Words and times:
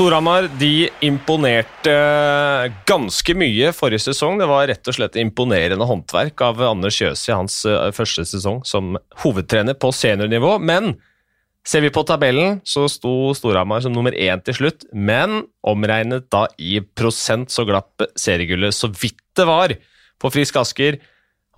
Storhamar 0.00 0.46
de 0.56 0.86
imponerte 1.04 1.92
ganske 2.88 3.34
mye 3.36 3.68
forrige 3.76 4.06
sesong. 4.06 4.38
Det 4.40 4.46
var 4.48 4.70
rett 4.70 4.88
og 4.88 4.96
slett 4.96 5.18
imponerende 5.20 5.84
håndverk 5.84 6.40
av 6.46 6.62
Anders 6.64 6.96
Kjøs 6.96 7.26
i 7.28 7.34
hans 7.34 7.58
eh, 7.68 7.90
første 7.92 8.24
sesong 8.30 8.62
som 8.64 8.96
hovedtrener 9.20 9.76
på 9.76 9.92
seniornivå. 9.92 10.54
Men 10.64 10.94
ser 11.68 11.84
vi 11.84 11.92
på 11.92 12.06
tabellen, 12.08 12.62
så 12.64 12.86
sto 12.88 13.34
Storhamar 13.36 13.84
som 13.84 13.92
nummer 13.92 14.16
én 14.16 14.40
til 14.40 14.56
slutt. 14.62 14.88
Men 14.96 15.42
omregnet 15.60 16.30
da 16.32 16.46
i 16.56 16.80
prosent 16.80 17.52
så 17.52 17.68
glapp 17.68 18.08
seriegullet 18.16 18.72
så 18.72 18.88
vidt 18.88 19.20
det 19.36 19.50
var 19.52 19.76
på 20.16 20.32
Frisk 20.32 20.62
Asker. 20.64 20.96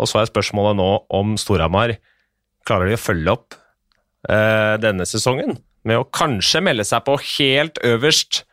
Og 0.02 0.11
så 0.11 0.19
er 0.19 0.35
spørsmålet 0.35 0.83
nå 0.83 0.93
om 1.15 1.38
Storhamar 1.38 1.95
klarer 2.66 2.91
de 2.91 2.99
å 2.99 3.07
følge 3.07 3.38
opp 3.38 3.55
eh, 4.27 4.80
denne 4.83 5.07
sesongen 5.07 5.63
med 5.89 6.01
å 6.01 6.09
kanskje 6.15 6.63
melde 6.65 6.87
seg 6.87 7.05
på 7.07 7.19
helt 7.37 7.81
øverst, 7.87 8.45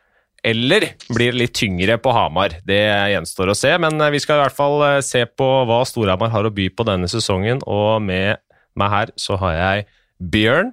eller 0.46 0.86
blir 1.12 1.34
det 1.34 1.40
litt 1.42 1.56
tyngre 1.58 1.98
på 2.00 2.12
Hamar? 2.16 2.56
Det 2.66 2.80
gjenstår 3.12 3.52
å 3.52 3.56
se, 3.58 3.74
men 3.82 4.00
vi 4.12 4.20
skal 4.22 4.38
i 4.38 4.44
hvert 4.46 4.56
fall 4.56 4.80
eh, 4.86 5.00
se 5.04 5.26
på 5.28 5.48
hva 5.68 5.82
Storhamar 5.88 6.32
har 6.32 6.48
å 6.48 6.54
by 6.54 6.70
på 6.72 6.86
denne 6.88 7.10
sesongen, 7.12 7.60
og 7.68 8.00
med 8.04 8.40
meg 8.78 8.94
her 8.94 9.12
så 9.20 9.36
har 9.40 9.56
jeg 9.58 9.88
Bjørn. 10.20 10.72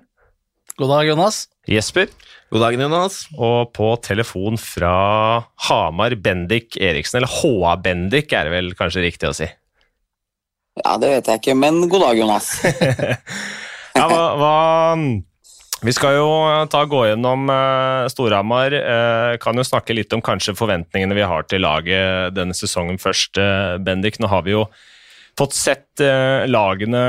God 0.77 0.91
dag, 0.93 1.07
Jonas. 1.09 1.45
Jesper. 1.67 2.09
God 2.53 2.63
dagen, 2.63 2.83
Jonas. 2.85 3.25
Og 3.35 3.73
på 3.75 3.89
telefon 4.05 4.59
fra 4.61 4.91
Hamar, 5.67 6.15
Bendik 6.23 6.77
Eriksen, 6.79 7.19
eller 7.19 7.31
HA 7.41 7.75
Bendik 7.83 8.31
er 8.31 8.47
det 8.47 8.53
vel 8.53 8.69
kanskje 8.77 9.03
riktig 9.03 9.31
å 9.31 9.35
si? 9.35 9.47
Ja, 10.77 10.95
det 11.01 11.09
vet 11.11 11.31
jeg 11.31 11.41
ikke, 11.41 11.55
men 11.57 11.81
god 11.89 12.05
dag, 12.05 12.21
Jonas. 12.21 12.51
ja, 13.97 14.05
hva, 14.05 14.21
hva 14.39 14.53
vi 15.85 15.93
skal 15.93 16.17
jo 16.17 16.27
ta 16.71 16.83
gå 16.89 17.03
gjennom 17.09 17.47
uh, 17.51 18.07
Storhamar. 18.09 18.73
Uh, 18.73 19.37
kan 19.41 19.57
jo 19.57 19.65
snakke 19.67 19.95
litt 19.97 20.13
om 20.15 20.23
kanskje 20.25 20.57
forventningene 20.57 21.17
vi 21.17 21.25
har 21.27 21.45
til 21.45 21.65
laget 21.65 22.35
denne 22.37 22.57
sesongen 22.57 22.99
først. 23.01 23.39
Bendik, 23.85 24.21
nå 24.21 24.31
har 24.31 24.45
vi 24.47 24.55
jo 24.55 24.67
fått 25.37 25.53
sett 25.53 26.01
lagene 26.49 27.01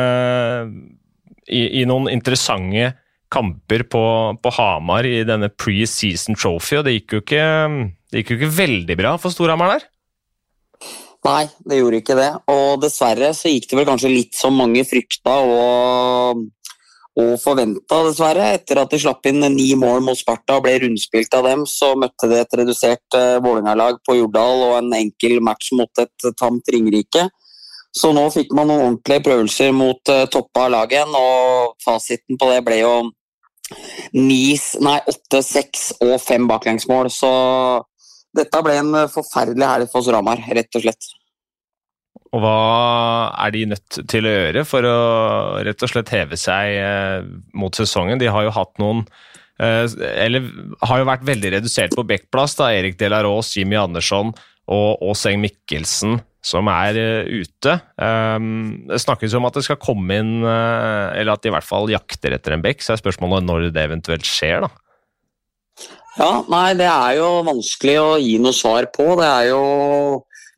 i, 1.48 1.62
i, 1.80 1.84
noen 1.88 2.10
interessante 2.12 2.90
kamper 3.32 3.84
på, 3.88 4.02
på 4.40 4.52
Hamar 4.58 5.06
i 5.08 5.22
denne 5.28 5.48
pre-season 5.52 6.36
trophy, 6.36 6.78
og 6.80 6.84
det 6.84 6.98
gikk, 6.98 7.22
ikke, 7.22 7.46
det 8.12 8.22
gikk 8.22 8.34
jo 8.34 8.38
ikke 8.38 8.56
veldig 8.58 8.98
bra 9.00 9.14
for 9.20 9.32
Storhamar 9.32 9.76
der? 9.76 9.88
Nei, 11.26 11.44
det 11.66 11.80
gjorde 11.80 11.98
ikke 12.00 12.16
det. 12.16 12.28
Og 12.52 12.78
dessverre 12.82 13.32
så 13.36 13.50
gikk 13.50 13.66
det 13.70 13.80
vel 13.80 13.88
kanskje 13.88 14.12
litt 14.12 14.38
som 14.38 14.54
mange 14.54 14.84
frykta. 14.86 15.34
og 15.42 16.44
og 17.18 17.34
forventa, 17.42 17.98
dessverre. 18.06 18.52
Etter 18.58 18.80
at 18.82 18.92
de 18.92 19.00
slapp 19.02 19.26
inn 19.26 19.42
ni 19.54 19.72
mål 19.78 20.04
mot 20.06 20.18
Sparta 20.18 20.58
og 20.58 20.64
ble 20.66 20.76
rundspilt 20.84 21.34
av 21.34 21.48
dem, 21.48 21.64
så 21.66 21.94
møtte 21.98 22.30
de 22.30 22.38
et 22.38 22.56
redusert 22.60 23.18
uh, 23.18 23.40
Vålerenga-lag 23.42 23.98
på 24.06 24.18
Jordal 24.20 24.64
og 24.68 24.76
en 24.78 24.94
enkel 25.00 25.38
match 25.44 25.72
mot 25.78 26.02
et 26.02 26.30
tamt 26.38 26.72
Ringerike. 26.74 27.26
Så 27.98 28.12
nå 28.14 28.26
fikk 28.30 28.52
man 28.54 28.68
noen 28.70 28.84
ordentlige 28.84 29.24
prøvelser 29.26 29.74
mot 29.74 30.14
uh, 30.14 30.26
toppa 30.30 30.68
av 30.68 30.74
laget 30.76 31.00
igjen, 31.00 31.18
og 31.18 31.78
fasiten 31.82 32.38
på 32.38 32.50
det 32.52 32.62
ble 32.66 32.82
jo 32.84 32.94
åtte, 34.14 35.42
seks 35.44 35.90
og 36.00 36.16
fem 36.22 36.46
baklengsmål. 36.48 37.10
Så 37.12 37.30
dette 38.36 38.62
ble 38.64 38.78
en 38.78 38.94
forferdelig 39.10 39.72
helg 39.74 39.90
for 39.92 40.06
Storhamar, 40.06 40.44
rett 40.54 40.78
og 40.78 40.86
slett. 40.86 41.14
Og 42.36 42.42
hva 42.44 42.56
er 43.46 43.54
de 43.54 43.64
nødt 43.70 44.00
til 44.10 44.28
å 44.28 44.34
gjøre 44.34 44.64
for 44.68 44.84
å 44.84 44.98
rett 45.64 45.84
og 45.84 45.92
slett 45.92 46.12
heve 46.12 46.36
seg 46.40 46.76
eh, 46.76 47.26
mot 47.56 47.74
sesongen? 47.74 48.20
De 48.20 48.28
har 48.28 48.44
jo 48.44 48.54
hatt 48.54 48.74
noen 48.82 49.04
eh, 49.62 49.86
Eller 50.26 50.50
har 50.84 51.00
jo 51.00 51.08
vært 51.08 51.24
veldig 51.28 51.54
redusert 51.56 51.96
på 51.96 52.04
backplass. 52.08 52.58
da 52.60 52.72
Erik 52.76 52.98
Delarås, 53.00 53.54
Jimmy 53.56 53.80
Andersson 53.80 54.34
og 54.68 55.04
Åseng 55.08 55.40
Mikkelsen 55.40 56.18
som 56.44 56.68
er 56.70 56.98
eh, 57.00 57.30
ute. 57.40 57.78
Det 57.96 59.00
snakkes 59.02 59.38
om 59.38 59.48
at 59.48 59.56
det 59.56 59.64
skal 59.66 59.80
komme 59.80 60.20
inn 60.20 60.44
Eller 60.44 61.32
at 61.32 61.42
de 61.42 61.50
i 61.50 61.52
hvert 61.52 61.66
fall 61.66 61.88
jakter 61.90 62.36
etter 62.36 62.54
en 62.54 62.62
bekk, 62.64 62.84
så 62.84 62.94
er 62.94 63.00
spørsmålet 63.00 63.48
når 63.48 63.70
det 63.72 63.88
eventuelt 63.88 64.28
skjer, 64.28 64.68
da. 64.68 64.70
Ja, 66.18 66.30
nei, 66.50 66.72
det 66.74 66.88
er 66.90 67.12
jo 67.20 67.26
vanskelig 67.46 67.98
å 68.02 68.06
gi 68.18 68.38
noe 68.42 68.56
svar 68.56 68.88
på. 68.90 69.12
Det 69.20 69.26
er 69.28 69.50
jo 69.52 69.60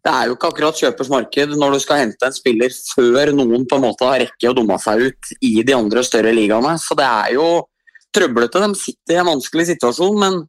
det 0.00 0.12
er 0.12 0.28
jo 0.28 0.36
ikke 0.36 0.48
akkurat 0.48 0.78
kjøpers 0.80 1.10
marked 1.12 1.52
når 1.60 1.74
du 1.74 1.82
skal 1.82 2.00
hente 2.04 2.24
en 2.24 2.36
spiller 2.36 2.72
før 2.94 3.34
noen 3.36 3.66
på 3.68 3.76
en 3.76 3.84
måte 3.84 4.06
har 4.08 4.22
rekket 4.22 4.48
å 4.48 4.56
dumme 4.56 4.78
seg 4.80 5.10
ut 5.10 5.32
i 5.44 5.58
de 5.66 5.76
andre 5.76 6.04
større 6.06 6.32
ligaene. 6.36 6.72
Så 6.80 6.96
det 6.96 7.04
er 7.04 7.34
jo 7.36 7.48
trøblete. 8.16 8.62
De 8.64 8.80
sitter 8.80 9.18
i 9.18 9.20
en 9.20 9.28
vanskelig 9.28 9.68
situasjon, 9.74 10.16
men 10.22 10.40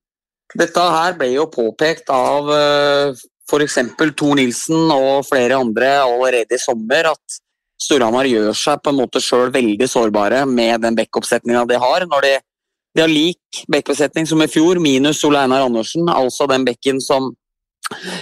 dette 0.58 0.86
her 0.96 1.18
ble 1.20 1.34
jo 1.34 1.50
påpekt 1.52 2.12
av 2.16 2.48
eh, 2.56 3.22
f.eks. 3.52 3.78
Tor 4.16 4.40
Nilsen 4.40 4.94
og 4.96 5.28
flere 5.28 5.60
andre 5.60 5.98
allerede 6.06 6.56
i 6.56 6.62
sommer 6.62 7.12
at 7.12 7.42
Storhamar 7.82 8.30
gjør 8.30 8.54
seg 8.56 8.80
på 8.84 8.94
en 8.94 9.00
måte 9.02 9.20
sjøl 9.24 9.52
veldig 9.54 9.88
sårbare 9.90 10.46
med 10.46 10.84
den 10.86 10.96
backup-setninga 10.96 11.66
de 11.68 11.80
har. 11.82 12.06
når 12.08 12.28
de, 12.28 12.34
de 12.96 13.04
har 13.04 13.12
lik 13.12 13.64
backbesetning 13.74 14.28
som 14.30 14.44
i 14.44 14.50
fjor, 14.52 14.80
minus 14.80 15.24
Ole 15.28 15.42
Einar 15.42 15.66
Andersen, 15.66 16.08
altså 16.08 16.48
den 16.52 16.68
bekken 16.68 17.02
som 17.02 17.32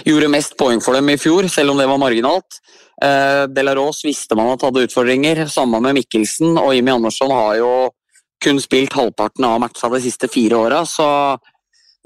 Gjorde 0.06 0.30
mest 0.32 0.56
poeng 0.60 0.82
for 0.84 0.96
dem 0.98 1.12
i 1.12 1.18
fjor, 1.20 1.48
selv 1.52 1.74
om 1.74 1.80
det 1.80 1.88
var 1.90 2.00
marginalt. 2.00 2.60
Eh, 3.02 3.46
Delaros 3.48 4.02
visste 4.04 4.36
man 4.36 4.52
at 4.52 4.66
hadde 4.66 4.84
utfordringer, 4.86 5.46
samme 5.48 5.80
med 5.80 5.96
Mikkelsen. 6.00 6.58
Og 6.60 6.74
Jimmy 6.76 6.92
Andersson 6.94 7.32
har 7.32 7.56
jo 7.60 7.72
kun 8.40 8.60
spilt 8.60 8.96
halvparten 8.96 9.44
av 9.44 9.60
matcha 9.60 9.90
de 9.92 10.00
siste 10.04 10.28
fire 10.32 10.56
åra, 10.56 10.84
så 10.88 11.06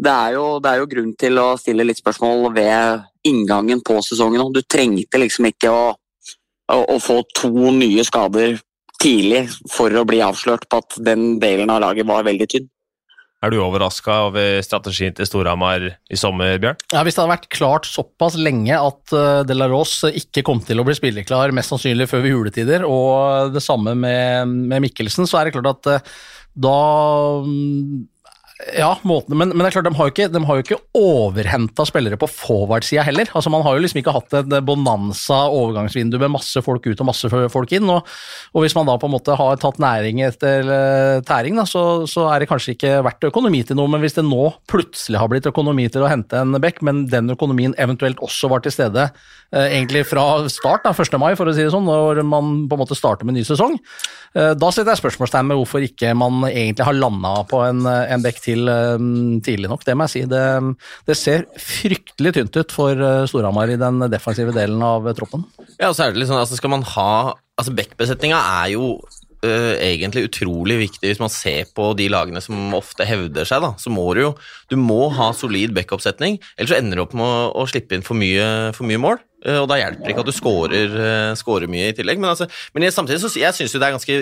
det 0.03 0.11
er, 0.11 0.33
jo, 0.35 0.59
det 0.59 0.71
er, 0.71 0.81
jo, 0.81 0.89
grunn 0.91 1.13
til 1.19 1.39
å 1.39 1.53
stille 1.59 1.87
litt 1.87 2.01
spørsmål 2.01 2.49
ved 2.57 3.05
inngangen 3.31 3.83
på 3.87 4.01
sesongen. 4.03 4.43
Du 4.51 4.59
trengte 4.67 5.21
liksom 5.23 5.47
ikke 5.53 5.71
å, 5.71 5.85
å, 5.95 6.79
å 6.97 6.97
få 6.99 7.21
to 7.39 7.71
nye 7.71 8.03
skader 8.07 8.59
tidlig 8.99 9.45
for 9.71 9.95
å 9.95 10.03
bli 10.09 10.19
avslørt 10.25 10.67
på 10.67 10.81
at 10.83 10.99
den 11.07 11.37
delen 11.43 11.71
av 11.71 11.83
laget 11.85 12.09
var 12.11 12.27
veldig 12.27 12.49
tynn. 12.51 12.67
Er 13.45 13.53
du 13.53 13.59
overraska 13.61 14.15
over 14.31 14.63
strategien 14.65 15.13
til 15.17 15.29
Storhamar 15.29 15.83
i 15.85 16.17
sommer, 16.17 16.57
Bjørn? 16.63 16.79
Ja, 16.95 17.03
Hvis 17.05 17.19
det 17.19 17.21
hadde 17.21 17.35
vært 17.35 17.51
klart 17.53 17.89
såpass 17.89 18.39
lenge 18.41 18.79
at 18.79 19.13
uh, 19.13 19.43
De 19.45 19.57
La 19.57 19.69
Rose 19.69 20.09
ikke 20.17 20.45
kom 20.47 20.63
til 20.65 20.81
å 20.81 20.87
bli 20.87 20.97
spilleklar 20.97 21.53
mest 21.53 21.75
sannsynlig 21.75 22.09
før 22.09 22.25
ved 22.25 22.33
juletider, 22.33 22.87
og 22.89 23.53
det 23.53 23.63
samme 23.65 23.93
med, 23.99 24.57
med 24.73 24.87
Mikkelsen, 24.87 25.29
så 25.29 25.41
er 25.43 25.51
det 25.51 25.59
klart 25.59 25.75
at 25.75 25.93
uh, 25.93 26.17
da 26.55 26.79
ja, 28.55 28.93
måten, 29.03 29.35
men, 29.35 29.51
men, 29.51 29.65
det 29.65 29.73
er 29.73 29.75
klart, 29.75 29.89
de 29.89 29.99
har 29.99 30.07
jo 30.07 30.13
ikke, 30.13 30.29
har 30.47 30.61
ikke 30.63 30.77
overhenta 30.95 31.83
spillere 31.89 32.15
på 32.21 32.29
forward-sida 32.31 33.03
heller. 33.03 33.27
Altså, 33.35 33.51
Man 33.51 33.65
har 33.67 33.75
jo 33.75 33.83
liksom 33.83 33.99
ikke 33.99 34.15
hatt 34.15 34.37
et 34.39 34.53
bonanza 34.63 35.41
overgangsvindu 35.51 36.21
med 36.23 36.31
masse 36.37 36.63
folk 36.63 36.87
ut 36.87 37.03
og 37.03 37.09
masse 37.09 37.27
folk 37.51 37.75
inn. 37.75 37.91
Og, 37.91 38.07
og 38.55 38.63
hvis 38.63 38.77
man 38.79 38.87
da 38.87 38.95
på 39.03 39.11
en 39.11 39.15
måte 39.17 39.35
har 39.35 39.59
tatt 39.59 39.81
næring 39.83 40.23
etter 40.23 40.71
tæring, 41.27 41.59
da, 41.59 41.65
så, 41.67 42.05
så, 42.07 42.29
er 42.31 42.45
det 42.45 42.49
kanskje 42.53 42.77
ikke 42.77 42.93
verdt 43.03 43.27
økonomi 43.27 43.65
til 43.67 43.81
noe. 43.81 43.91
Men 43.91 44.05
hvis 44.05 44.15
det 44.21 44.27
nå 44.29 44.53
plutselig 44.71 45.19
har 45.19 45.33
blitt 45.35 45.51
økonomi 45.51 45.89
til 45.91 46.07
å 46.07 46.13
hente 46.13 46.39
en 46.39 46.55
bekk, 46.63 46.79
men 46.87 47.09
den 47.11 47.35
økonomien 47.35 47.75
eventuelt 47.75 48.23
også 48.23 48.53
var 48.55 48.63
til 48.63 48.77
stede 48.77 49.09
eh, 49.09 49.67
egentlig 49.81 50.05
fra 50.13 50.45
start, 50.47 50.87
da, 50.87 50.95
1. 50.95 51.19
mai, 51.19 51.33
for 51.35 51.51
å 51.51 51.57
si 51.57 51.67
det 51.67 51.75
sånn, 51.75 51.91
når 51.91 52.23
man 52.23 52.69
på 52.71 52.79
en 52.79 52.85
måte 52.87 52.95
starter 52.95 53.27
med 53.27 53.35
ny 53.35 53.43
sesong, 53.51 53.81
eh, 54.39 54.55
da 54.55 54.71
setter 54.71 54.95
jeg 54.95 55.03
spørsmålstegn 55.03 55.51
med 55.51 55.59
hvorfor 55.59 55.91
ikke 55.91 56.15
man 56.15 56.47
egentlig 56.53 56.87
har 56.87 57.01
landa 57.03 57.41
på 57.51 57.67
en, 57.67 57.83
en 57.83 58.23
back 58.23 58.44
til 58.45 58.69
um, 58.69 59.41
tidlig 59.45 59.71
nok, 59.73 59.85
det 59.87 59.97
må 59.97 60.07
jeg 60.09 60.15
si. 60.15 60.23
Det, 60.31 60.45
det 61.09 61.17
ser 61.19 61.47
fryktelig 61.61 62.35
tynt 62.37 62.61
ut 62.61 62.75
for 62.75 63.01
uh, 63.01 63.25
Storhamar 63.31 63.73
i 63.73 63.81
den 63.81 64.05
defensive 64.13 64.55
delen 64.57 64.83
av 64.85 65.09
troppen. 65.17 65.47
Ja, 65.79 65.91
så 65.91 66.07
er 66.07 66.15
det 66.15 66.23
litt 66.23 66.31
sånn, 66.31 66.43
altså 66.43 66.61
skal 66.61 66.77
man 66.77 66.87
ha 66.95 67.11
Altså, 67.55 67.71
Bekkbesetninga 67.71 68.35
er 68.65 68.73
jo 68.73 68.87
uh, 68.99 69.75
egentlig 69.79 70.25
utrolig 70.27 70.75
viktig 70.81 71.13
hvis 71.13 71.21
man 71.23 71.31
ser 71.31 71.69
på 71.71 71.93
de 71.95 72.09
lagene 72.11 72.41
som 72.43 72.75
ofte 72.75 73.07
hevder 73.07 73.47
seg. 73.47 73.63
da, 73.63 73.71
så 73.79 73.93
må 73.95 74.09
Du 74.17 74.25
jo, 74.25 74.33
du 74.73 74.75
må 74.75 75.05
ha 75.15 75.29
solid 75.39 75.71
backoppsetning, 75.77 76.41
ellers 76.59 76.75
så 76.75 76.81
ender 76.81 76.99
du 76.99 77.05
opp 77.05 77.15
med 77.15 77.23
å, 77.23 77.53
å 77.63 77.69
slippe 77.71 77.95
inn 77.95 78.03
for 78.03 78.19
mye, 78.19 78.73
for 78.75 78.91
mye 78.91 78.99
mål. 78.99 79.23
Og 79.55 79.69
da 79.71 79.79
hjelper 79.79 80.03
det 80.03 80.17
ikke 80.17 80.25
at 80.25 80.33
du 80.33 80.35
scorer, 80.35 80.99
scorer 81.39 81.71
mye 81.71 81.93
i 81.93 81.95
tillegg. 81.95 82.19
Men, 82.19 82.33
altså, 82.33 82.49
men 82.75 82.89
samtidig 82.91 83.23
så 83.23 83.31
jeg 83.39 83.55
syns 83.55 83.77
det 83.77 83.87
er 83.87 83.95
ganske 83.95 84.19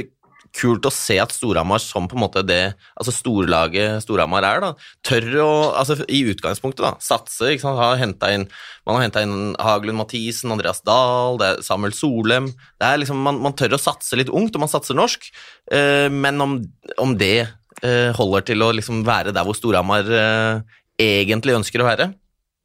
kult 0.57 0.87
å 0.87 0.93
se 0.93 1.17
at 1.23 1.33
Storhamar 1.35 1.81
som 1.83 2.09
på 2.09 2.17
en 2.17 2.23
måte 2.25 2.43
det 2.45 2.75
altså 2.99 3.15
storlaget 3.15 4.03
Storhamar 4.05 4.45
er, 4.47 4.61
da, 4.65 4.71
tør 5.07 5.29
å 5.45 5.53
altså 5.81 5.97
i 6.09 6.23
utgangspunktet 6.33 6.85
da, 6.85 6.93
satse. 7.03 7.55
ikke 7.55 7.65
sant, 7.65 7.81
har 7.81 8.35
inn, 8.35 8.47
Man 8.87 8.99
har 8.99 9.07
henta 9.07 9.25
inn 9.25 9.57
Haglund 9.61 10.01
Mathisen, 10.01 10.53
Andreas 10.53 10.83
Dahl, 10.87 11.41
Samuel 11.65 11.97
Solem 11.97 12.51
det 12.53 12.89
er 12.89 13.01
liksom, 13.01 13.21
man, 13.25 13.41
man, 13.43 13.57
tør 13.57 13.77
å 13.77 13.81
satse 13.81 14.19
litt 14.19 14.33
ungt, 14.33 14.57
og 14.57 14.65
man 14.65 14.71
satser 14.71 14.99
norsk, 14.99 15.29
eh, 15.73 16.09
men 16.13 16.41
om, 16.43 16.57
om 17.01 17.17
det 17.19 17.47
eh, 17.47 18.11
holder 18.17 18.49
til 18.51 18.65
å 18.65 18.73
liksom 18.75 19.05
være 19.07 19.35
der 19.35 19.47
hvor 19.47 19.57
Storhamar 19.57 20.09
eh, 20.09 20.81
egentlig 21.03 21.57
ønsker 21.61 21.83
å 21.83 21.89
være, 21.89 22.13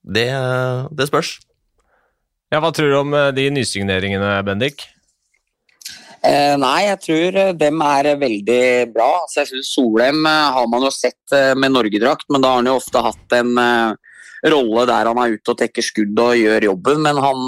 det, 0.07 0.29
det 0.95 1.09
spørs. 1.09 1.37
Ja, 2.47 2.61
Hva 2.63 2.71
tror 2.71 2.91
du 2.91 2.95
om 3.01 3.15
eh, 3.17 3.33
de 3.35 3.49
nysigneringene, 3.51 4.37
Bendik? 4.47 4.85
Eh, 6.25 6.55
nei, 6.57 6.87
jeg 6.87 6.99
tror 7.03 7.37
eh, 7.37 7.53
dem 7.57 7.81
er 7.85 8.11
eh, 8.11 8.19
veldig 8.19 8.61
bra. 8.93 9.07
Altså, 9.21 9.41
jeg 9.43 9.51
synes 9.51 9.71
Solheim 9.75 10.25
har 10.25 10.67
man 10.71 10.85
jo 10.87 10.91
sett 10.93 11.35
med 11.59 11.75
Norgedrakt, 11.75 12.25
men 12.33 12.43
da 12.43 12.53
har 12.53 12.61
han 12.63 12.69
jo 12.71 12.77
ofte 12.79 13.03
hatt 13.05 13.37
en 13.37 13.53
rolle 14.47 14.85
der 14.89 15.09
han 15.09 15.19
er 15.21 15.35
ute 15.35 15.53
og 15.53 15.59
tekker 15.59 15.85
skudd 15.85 16.19
og 16.21 16.37
gjør 16.39 16.69
jobben. 16.71 17.03
Men 17.05 17.21
han 17.21 17.41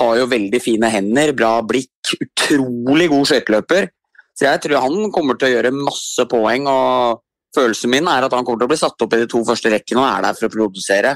har 0.00 0.16
jo 0.20 0.28
veldig 0.28 0.60
fine 0.60 0.90
hender, 0.92 1.32
bra 1.36 1.58
blikk, 1.64 2.16
utrolig 2.20 3.08
god 3.12 3.30
skøyteløper. 3.32 3.88
Så 4.36 4.44
jeg 4.44 4.60
tror 4.64 4.84
han 4.84 5.14
kommer 5.14 5.38
til 5.38 5.48
å 5.48 5.54
gjøre 5.54 5.72
masse 5.78 6.26
poeng. 6.28 6.68
og 6.68 7.22
Følelsen 7.56 7.88
min 7.88 8.08
er 8.12 8.26
at 8.26 8.34
han 8.36 8.44
kommer 8.44 8.60
til 8.60 8.68
å 8.68 8.74
bli 8.74 8.76
satt 8.82 9.00
opp 9.00 9.14
i 9.16 9.22
de 9.22 9.30
to 9.32 9.40
første 9.48 9.72
rekkene 9.72 10.02
og 10.02 10.10
er 10.10 10.26
der 10.26 10.36
for 10.36 10.50
å 10.50 10.52
produsere. 10.52 11.14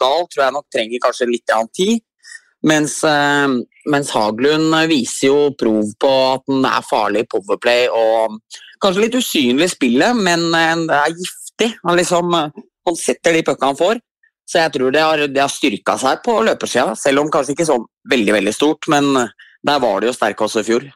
Dahl 0.00 0.24
tror 0.32 0.46
jeg 0.46 0.56
nok 0.56 0.70
trenger 0.72 1.02
kanskje 1.04 1.28
litt 1.28 1.52
annen 1.52 1.72
tid. 1.76 2.00
Mens, 2.64 2.96
eh, 3.04 3.48
mens 3.92 4.12
Haglund 4.16 4.72
viser 4.88 5.28
jo 5.28 5.38
prov 5.58 5.90
på 6.00 6.12
at 6.32 6.46
han 6.48 6.64
er 6.70 6.86
farlig 6.88 7.24
i 7.24 7.30
powerplay 7.34 7.88
og 7.92 8.38
kanskje 8.84 9.06
litt 9.06 9.18
usynlig 9.18 9.68
i 9.68 9.74
spillet, 9.74 10.16
men 10.16 10.48
eh, 10.54 10.74
det 10.88 10.98
er 10.98 11.14
giftig. 11.20 11.70
Han, 11.84 11.98
liksom, 12.00 12.34
eh, 12.38 12.66
han 12.88 12.98
setter 13.00 13.36
de 13.36 13.44
puckene 13.46 13.72
han 13.72 13.80
får. 13.80 14.02
Så 14.44 14.60
jeg 14.60 14.74
tror 14.74 14.92
det 14.92 15.00
har, 15.04 15.22
det 15.32 15.40
har 15.40 15.52
styrka 15.52 15.96
seg 16.00 16.20
på 16.24 16.36
løpersida, 16.44 16.92
selv 17.00 17.22
om 17.22 17.30
kanskje 17.32 17.54
ikke 17.56 17.68
sånn 17.68 17.86
veldig 18.12 18.36
veldig 18.36 18.52
stort. 18.56 18.90
Men 18.92 19.14
eh, 19.20 19.32
der 19.64 19.80
var 19.84 20.00
det 20.00 20.12
jo 20.12 20.18
sterke 20.18 20.46
også 20.46 20.64
i 20.64 20.68
fjor. 20.68 20.90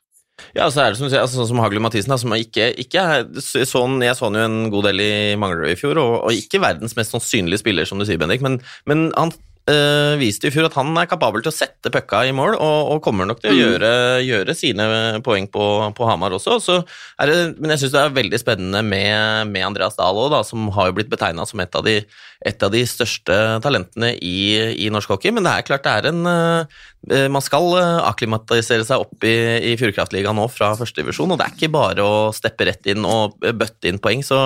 Ja, 0.54 0.68
så 0.70 0.84
er 0.84 0.92
det 0.92 1.00
som, 1.00 1.08
altså, 1.08 1.40
sånn 1.40 1.48
som 1.50 1.60
Haglund 1.64 1.82
Mathisen, 1.82 2.12
da, 2.12 2.18
som 2.20 2.34
ikke, 2.36 2.68
ikke 2.78 3.02
sånn, 3.42 3.96
Jeg 4.06 4.14
så 4.14 4.28
han 4.28 4.38
jo 4.38 4.44
en 4.46 4.58
god 4.70 4.86
del 4.86 5.02
i 5.02 5.12
Manglerud 5.40 5.72
i 5.72 5.78
fjor, 5.78 5.98
og, 5.98 6.12
og 6.28 6.36
ikke 6.36 6.60
verdens 6.62 6.94
mest 6.94 7.14
sånn 7.14 7.24
synlige 7.24 7.64
spiller, 7.64 7.88
som 7.88 7.98
du 7.98 8.06
sier, 8.06 8.20
Bendik, 8.20 8.44
men, 8.44 8.60
men 8.86 9.08
han 9.18 9.34
øh, 9.68 10.14
viste 10.20 10.48
i 10.48 10.52
fjor 10.54 10.66
at 10.68 10.76
han 10.78 10.90
er 10.98 11.08
kapabel 11.10 11.42
til 11.44 11.52
å 11.52 11.54
sette 11.56 11.90
pucka 11.94 12.22
i 12.26 12.32
mål, 12.36 12.56
og, 12.56 12.92
og 12.94 13.02
kommer 13.04 13.28
nok 13.28 13.42
til 13.42 13.52
å 13.52 13.54
Mm. 13.54 13.60
gjøre, 13.60 13.90
gjøre 14.26 14.54
sine 14.56 14.86
poeng 15.24 15.46
på, 15.52 15.64
på 15.96 16.08
Hamar 16.08 16.34
også. 16.36 16.56
Så 16.64 16.78
er 17.20 17.30
det, 17.30 17.36
men 17.58 17.74
jeg 17.74 17.82
syns 17.84 17.94
det 17.94 18.00
er 18.02 18.16
veldig 18.16 18.40
spennende 18.40 18.82
med, 18.86 19.52
med 19.52 19.66
Andreas 19.66 19.98
Dahl 19.98 20.18
òg, 20.24 20.34
som 20.48 20.70
har 20.76 20.90
jo 20.90 20.96
blitt 20.98 21.10
betegna 21.12 21.46
som 21.48 21.60
et 21.60 21.74
av, 21.78 21.84
de, 21.86 22.00
et 22.48 22.62
av 22.66 22.72
de 22.74 22.82
største 22.88 23.38
talentene 23.64 24.14
i, 24.18 24.38
i 24.84 24.90
norsk 24.94 25.14
hockey. 25.14 25.32
Men 25.34 25.46
det 25.46 25.54
er 25.54 25.68
klart 25.68 25.86
det 25.86 25.94
er 25.98 26.10
en 26.12 26.24
uh, 26.26 27.28
Man 27.30 27.44
skal 27.44 27.70
øh, 27.78 28.00
akklimatisere 28.08 28.84
seg 28.84 29.04
opp 29.04 29.22
i, 29.24 29.36
i 29.70 29.76
Fjordkraftligaen 29.78 30.36
nå 30.36 30.48
fra 30.50 30.72
førstedivisjon, 30.76 31.30
og 31.30 31.38
det 31.38 31.46
er 31.46 31.54
ikke 31.56 31.72
bare 31.76 32.04
å 32.04 32.18
steppe 32.34 32.66
rett 32.66 32.90
inn 32.90 33.06
og 33.06 33.38
bøtte 33.38 33.88
inn 33.88 34.00
poeng. 34.02 34.24
Så 34.26 34.36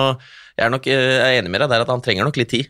jeg 0.53 0.67
er 0.67 0.71
nok 0.73 0.85
jeg 0.85 1.01
er 1.17 1.39
enig 1.39 1.49
med 1.49 1.63
deg 1.65 1.71
der 1.73 1.83
at 1.85 1.89
han 1.89 2.03
trenger 2.05 2.27
nok 2.27 2.37
litt 2.37 2.51
tid. 2.53 2.69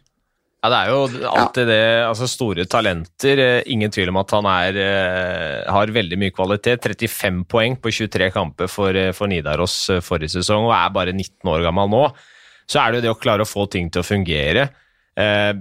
Ja, 0.63 0.69
det 0.71 0.77
er 0.79 0.91
jo 0.93 0.99
alltid 1.27 1.67
det. 1.67 1.79
altså 2.07 2.27
Store 2.31 2.63
talenter. 2.71 3.39
eh, 3.43 3.63
Ingen 3.73 3.91
tvil 3.91 4.13
om 4.13 4.19
at 4.21 4.31
han 4.31 4.45
er, 4.47 4.77
eh, 4.79 5.71
har 5.71 5.91
veldig 5.91 6.19
mye 6.21 6.31
kvalitet. 6.31 6.79
35 6.87 7.43
poeng 7.51 7.75
på 7.75 7.91
23 7.91 8.29
kamper 8.31 8.69
for, 8.71 8.95
eh, 8.95 9.11
for 9.11 9.27
Nidaros 9.27 9.75
forrige 9.99 10.31
sesong, 10.37 10.63
og 10.69 10.71
er 10.71 10.89
bare 10.95 11.11
19 11.11 11.51
år 11.51 11.65
gammel 11.67 11.89
nå. 11.91 12.05
Så 12.65 12.79
er 12.79 12.91
det 12.93 13.01
jo 13.01 13.07
det 13.09 13.11
å 13.17 13.19
klare 13.19 13.43
å 13.43 13.49
få 13.49 13.69
ting 13.69 13.89
til 13.91 14.01
å 14.01 14.07
fungere. 14.07 14.69
Eh, 15.19 15.53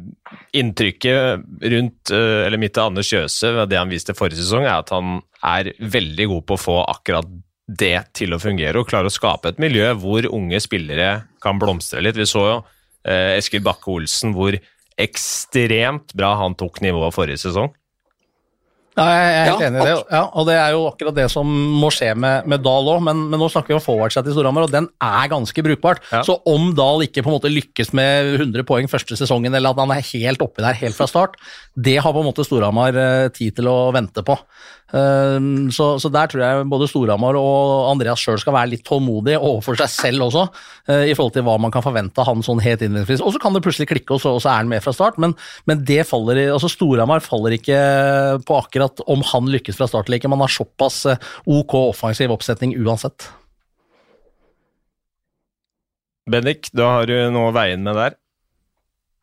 inntrykket 0.54 1.42
rundt 1.72 2.10
eller 2.14 2.56
mitt 2.58 2.72
til 2.72 2.86
Anders 2.86 3.10
Kjøse, 3.10 3.66
det 3.68 3.76
han 3.76 3.90
viste 3.90 4.14
forrige 4.14 4.38
sesong, 4.38 4.62
er 4.64 4.78
at 4.78 4.90
han 4.94 5.20
er 5.42 5.72
veldig 5.82 6.28
god 6.28 6.46
på 6.46 6.54
å 6.54 6.62
få 6.62 6.76
akkurat 6.88 7.26
det 7.68 8.12
til 8.14 8.30
å 8.34 8.40
fungere, 8.40 8.76
og 8.78 8.88
klare 8.88 9.10
å 9.10 9.12
skape 9.12 9.48
et 9.50 9.58
miljø 9.58 9.92
hvor 9.98 10.22
unge 10.30 10.60
spillere 10.62 11.24
kan 11.42 11.58
blomstre 11.58 12.00
litt. 12.02 12.16
Vi 12.16 12.24
så 12.28 12.44
jo 12.46 12.64
eh, 13.04 13.36
Eskil 13.38 13.62
Bakke 13.64 13.90
Olsen 13.90 14.32
hvor 14.36 14.54
ekstremt 15.00 16.14
bra 16.18 16.34
han 16.40 16.56
tok 16.58 16.80
nivået 16.84 17.14
forrige 17.14 17.40
sesong. 17.42 17.72
Ja, 18.92 19.04
jeg 19.08 19.28
er 19.28 19.46
helt 19.46 19.62
Ja, 19.62 19.68
enig 19.68 19.80
i 19.80 19.84
det. 19.86 19.92
Ja, 20.12 20.22
og 20.36 20.46
det 20.48 20.56
er 20.60 20.74
jo 20.74 20.82
akkurat 20.90 21.16
det 21.16 21.24
som 21.32 21.48
må 21.80 21.88
skje 21.94 22.10
med, 22.12 22.48
med 22.50 22.60
Dahl 22.64 22.90
òg, 22.92 23.00
men, 23.06 23.22
men 23.32 23.40
nå 23.40 23.48
snakker 23.48 23.72
vi 23.72 23.78
om 23.78 23.84
forwardset 23.84 24.28
i 24.28 24.34
Storhamar, 24.34 24.66
og 24.66 24.74
den 24.74 24.90
er 25.00 25.30
ganske 25.32 25.64
brukbart. 25.64 26.02
Ja. 26.12 26.20
Så 26.26 26.36
om 26.48 26.74
Dahl 26.76 27.06
ikke 27.06 27.24
på 27.24 27.32
en 27.32 27.38
måte 27.38 27.52
lykkes 27.52 27.94
med 27.96 28.34
100 28.36 28.66
poeng 28.68 28.90
første 28.92 29.16
sesongen, 29.16 29.54
eller 29.56 29.72
at 29.72 29.80
han 29.80 29.94
er 29.96 30.04
helt 30.12 30.44
oppi 30.44 30.64
der 30.64 30.76
helt 30.76 30.98
fra 30.98 31.08
start, 31.08 31.40
det 31.72 31.96
har 32.04 32.12
på 32.12 32.20
en 32.20 32.28
måte 32.28 32.44
Storhamar 32.44 32.98
eh, 33.00 33.30
tid 33.32 33.56
til 33.56 33.72
å 33.72 33.78
vente 33.96 34.24
på. 34.26 34.36
Um, 34.92 35.70
så, 35.72 35.94
så 35.96 36.10
der 36.12 36.28
tror 36.28 36.42
jeg 36.44 36.64
både 36.68 36.84
Storhamar 36.90 37.32
og 37.40 37.86
Andreas 37.88 38.20
sjøl 38.20 38.36
skal 38.36 38.52
være 38.52 38.74
litt 38.74 38.82
tålmodig 38.84 39.38
overfor 39.38 39.78
seg 39.80 39.88
selv 39.88 40.26
også, 40.26 40.42
eh, 40.92 41.06
i 41.08 41.14
forhold 41.16 41.32
til 41.32 41.46
hva 41.46 41.54
man 41.64 41.72
kan 41.72 41.84
forvente 41.84 42.20
av 42.20 42.28
han 42.28 42.44
sånn 42.44 42.60
helt 42.60 42.84
innledningsvis. 42.84 43.24
Og 43.24 43.32
så 43.32 43.40
kan 43.40 43.56
det 43.56 43.62
plutselig 43.64 43.88
klikke, 43.88 44.12
og 44.12 44.20
så, 44.20 44.34
og 44.36 44.42
så 44.44 44.50
er 44.52 44.60
han 44.60 44.68
med 44.68 44.84
fra 44.84 44.92
start, 44.92 45.16
men, 45.22 45.32
men 45.70 45.80
det 45.88 46.02
faller 46.10 46.42
altså 46.52 46.68
Storhamar 46.68 47.24
faller 47.24 47.56
ikke 47.56 47.78
på 48.44 48.58
akkurat 48.58 48.81
om 49.06 49.22
han 49.32 49.50
lykkes 49.52 49.78
fra 49.78 49.88
start 49.90 50.08
eller 50.08 50.20
ikke. 50.20 50.32
Man 50.32 50.42
har 50.44 50.52
såpass 50.52 51.04
eh, 51.10 51.30
ok 51.46 51.76
offensiv 51.90 52.34
oppsetning 52.34 52.74
uansett. 52.80 53.28
Bendik, 56.30 56.70
da 56.76 56.98
har 56.98 57.08
du 57.10 57.16
noe 57.34 57.50
å 57.50 57.54
veie 57.54 57.74
inn 57.74 57.86
med 57.86 57.98
der. 57.98 58.18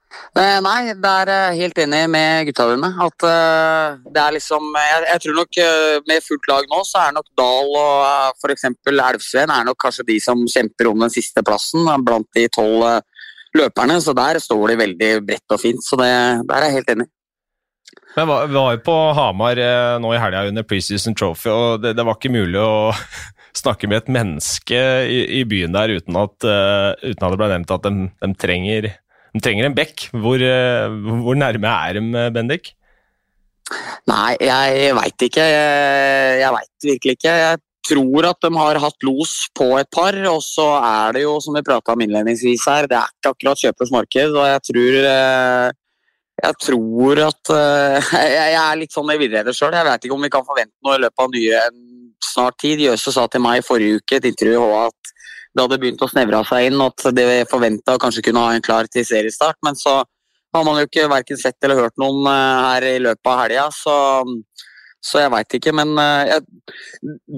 Eh, 0.09 0.57
Nei, 0.65 0.93
det 0.97 1.09
er 1.09 1.57
helt 1.57 1.77
enig 1.81 2.01
med 2.11 2.47
gutta 2.49 2.65
dine. 2.71 2.89
At 3.05 3.25
eh, 3.29 3.99
det 4.09 4.23
er 4.23 4.35
liksom 4.35 4.65
Jeg, 4.73 5.03
jeg 5.05 5.23
tror 5.25 5.37
nok 5.37 5.59
eh, 5.63 5.99
med 6.09 6.25
fullt 6.25 6.49
lag 6.49 6.71
nå, 6.71 6.81
så 6.87 7.03
er 7.03 7.15
nok 7.17 7.29
Dahl 7.37 7.77
og 7.81 8.41
f.eks. 8.41 8.67
Elvsveen 8.89 9.53
er 9.53 9.67
nok 9.67 9.79
kanskje 9.85 10.07
de 10.09 10.17
som 10.23 10.41
kjemper 10.49 10.89
om 10.91 11.05
den 11.05 11.13
siste 11.13 11.45
plassen 11.45 11.85
eh, 11.85 12.01
blant 12.05 12.29
de 12.37 12.47
tolv 12.53 12.87
eh, 12.89 13.29
løperne. 13.57 13.99
Så 14.01 14.15
der 14.17 14.41
står 14.43 14.73
de 14.73 14.81
veldig 14.83 15.13
bredt 15.29 15.55
og 15.55 15.61
fint. 15.61 15.85
Så 15.85 15.99
det, 16.01 16.11
der 16.49 16.57
er 16.57 16.69
jeg 16.69 16.79
helt 16.79 16.93
enig. 16.97 17.09
Men 18.15 18.27
vi 18.27 18.55
var- 18.55 18.73
jo 18.73 18.81
på 18.85 18.95
Hamar 19.15 19.59
eh, 19.61 19.97
nå 20.01 20.13
i 20.13 20.21
helga 20.21 20.47
under 20.47 20.63
Preseason 20.63 21.15
Trophy, 21.15 21.49
og 21.49 21.83
det, 21.83 21.95
det 21.97 22.05
var 22.05 22.17
ikke 22.17 22.33
mulig 22.33 22.59
å 22.61 22.89
snakke 23.61 23.89
med 23.89 24.03
et 24.03 24.11
menneske 24.13 24.81
i, 25.05 25.21
i 25.39 25.43
byen 25.49 25.75
der 25.75 25.93
uten 25.99 26.17
at, 26.19 26.35
uh, 26.45 26.93
uten 27.01 27.23
at 27.25 27.31
det 27.33 27.39
ble 27.41 27.51
nevnt 27.53 27.71
at 27.75 27.85
de, 27.85 28.09
de, 28.09 28.33
trenger, 28.39 28.89
de 29.33 29.41
trenger 29.43 29.67
en 29.67 29.77
bekk. 29.77 30.09
Hvor, 30.13 30.41
uh, 30.41 30.99
hvor 31.25 31.37
nærme 31.37 31.71
er 31.89 31.99
de, 31.99 32.27
Bendik? 32.35 32.73
Nei, 34.09 34.35
jeg 34.41 34.93
veit 34.97 35.25
ikke. 35.27 35.45
Jeg, 35.45 36.37
jeg 36.41 36.53
veit 36.55 36.87
virkelig 36.89 37.17
ikke. 37.17 37.33
Jeg 37.43 37.61
tror 37.89 38.27
at 38.29 38.45
de 38.45 38.51
har 38.55 38.79
hatt 38.83 39.05
los 39.07 39.33
på 39.57 39.67
et 39.79 39.89
par, 39.93 40.15
og 40.29 40.41
så 40.45 40.67
er 40.77 41.17
det 41.17 41.23
jo, 41.25 41.35
som 41.43 41.57
vi 41.57 41.65
prata 41.65 41.93
om 41.95 42.03
innledningsvis 42.05 42.65
her, 42.69 42.87
det 42.89 42.97
er 42.99 43.13
ikke 43.13 43.33
akkurat 43.33 43.63
kjøpers 43.63 43.93
marked, 43.93 44.35
og 44.35 44.49
jeg 44.49 44.63
tror 44.69 44.97
eh, 45.11 45.77
jeg 46.39 46.57
tror 46.63 47.21
at 47.27 47.51
uh, 47.53 48.11
Jeg 48.23 48.33
jeg 48.35 48.59
er 48.61 48.79
litt 48.79 48.95
sånn 48.95 49.11
i 49.13 49.17
villrede 49.19 49.53
sjøl. 49.55 49.75
Jeg 49.75 49.87
vet 49.87 50.05
ikke 50.05 50.17
om 50.17 50.25
vi 50.25 50.31
kan 50.33 50.45
forvente 50.47 50.75
noe 50.85 50.97
i 50.97 51.03
løpet 51.03 51.25
av 51.25 51.33
nye 51.35 51.63
snart 52.23 52.59
tid. 52.61 52.83
Jøse 52.83 53.13
sa 53.15 53.25
til 53.31 53.43
meg 53.43 53.59
i 53.59 53.65
forrige 53.65 53.99
uke 53.99 54.19
et 54.19 54.29
intervju 54.29 54.63
at 54.79 55.13
det 55.49 55.65
hadde 55.65 55.79
begynt 55.81 56.03
å 56.05 56.09
snevre 56.11 56.43
seg 56.45 56.69
inn, 56.69 56.81
at 56.85 57.07
det 57.17 57.27
forventa 57.49 57.97
kanskje 58.01 58.23
kunne 58.27 58.43
ha 58.45 58.53
en 58.55 58.65
klar 58.65 58.87
til 58.91 59.05
seriestart. 59.07 59.57
Men 59.65 59.77
så 59.79 60.01
har 60.55 60.65
man 60.65 60.79
jo 60.79 60.87
ikke 60.87 61.09
verken 61.09 61.39
sett 61.41 61.57
eller 61.65 61.83
hørt 61.83 61.97
noen 62.01 62.21
uh, 62.27 62.69
her 62.69 62.85
i 62.91 62.99
løpet 63.01 63.31
av 63.31 63.41
helga, 63.43 63.65
så, 63.73 63.95
så 65.01 65.23
jeg 65.23 65.33
veit 65.33 65.57
ikke. 65.59 65.73
Men 65.75 65.95
uh, 65.97 66.29
jeg, 66.29 66.45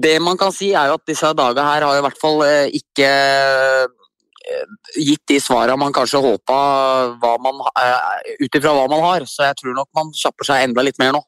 det 0.04 0.14
man 0.24 0.38
kan 0.40 0.54
si, 0.54 0.70
er 0.76 0.92
jo 0.92 1.00
at 1.00 1.08
disse 1.08 1.32
dager 1.40 1.66
her 1.66 1.88
har 1.88 1.98
i 1.98 2.04
hvert 2.04 2.20
fall 2.20 2.44
ikke 2.82 3.10
gitt 4.96 5.22
de 5.28 5.38
svarene 5.40 5.78
man 5.80 5.94
kanskje 5.94 6.20
håpa 6.22 6.56
ut 7.16 8.58
ifra 8.58 8.74
hva 8.76 8.86
man 8.90 9.04
har. 9.04 9.26
Så 9.28 9.46
jeg 9.46 9.58
tror 9.60 9.76
nok 9.78 9.90
man 9.96 10.14
kjapper 10.16 10.48
seg 10.48 10.68
enda 10.68 10.84
litt 10.84 11.00
mer 11.02 11.14
nå. 11.16 11.22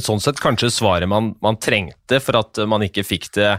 Sånn 0.00 0.22
sett 0.24 0.40
kanskje 0.40 0.72
svaret 0.72 1.08
man, 1.10 1.34
man 1.44 1.58
trengte 1.60 2.20
for 2.24 2.38
at 2.40 2.62
man 2.68 2.86
ikke 2.86 3.04
fikk 3.04 3.28
det 3.36 3.50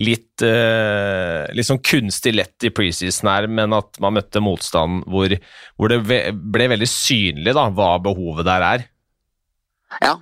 litt, 0.00 0.40
eh, 0.46 1.44
litt 1.52 1.68
sånn 1.68 1.82
kunstig 1.84 2.32
lett 2.32 2.64
i 2.64 2.70
preseason 2.72 3.28
her, 3.28 3.48
men 3.50 3.74
at 3.76 4.00
man 4.00 4.16
møtte 4.16 4.40
motstand 4.40 5.04
hvor, 5.10 5.34
hvor 5.76 5.92
det 5.92 6.00
ble 6.32 6.70
veldig 6.72 6.88
synlig 6.88 7.54
da, 7.56 7.68
hva 7.74 7.92
behovet 8.02 8.48
der 8.48 8.66
er. 8.70 8.86
Ja, 10.00 10.14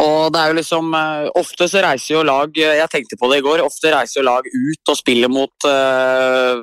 og 0.00 0.32
det 0.32 0.40
er 0.40 0.50
jo 0.50 0.56
liksom 0.56 0.94
eh, 0.96 1.26
Ofte 1.36 1.66
så 1.68 1.82
reiser 1.84 2.14
jo 2.14 2.22
lag 2.24 2.56
Jeg 2.56 2.88
tenkte 2.88 3.18
på 3.20 3.28
det 3.28 3.42
i 3.42 3.44
går. 3.44 3.60
Ofte 3.60 3.90
reiser 3.92 4.22
jo 4.22 4.24
lag 4.24 4.46
ut 4.48 4.92
og 4.92 4.96
spiller 4.96 5.28
mot 5.28 5.66
uh, 5.68 6.62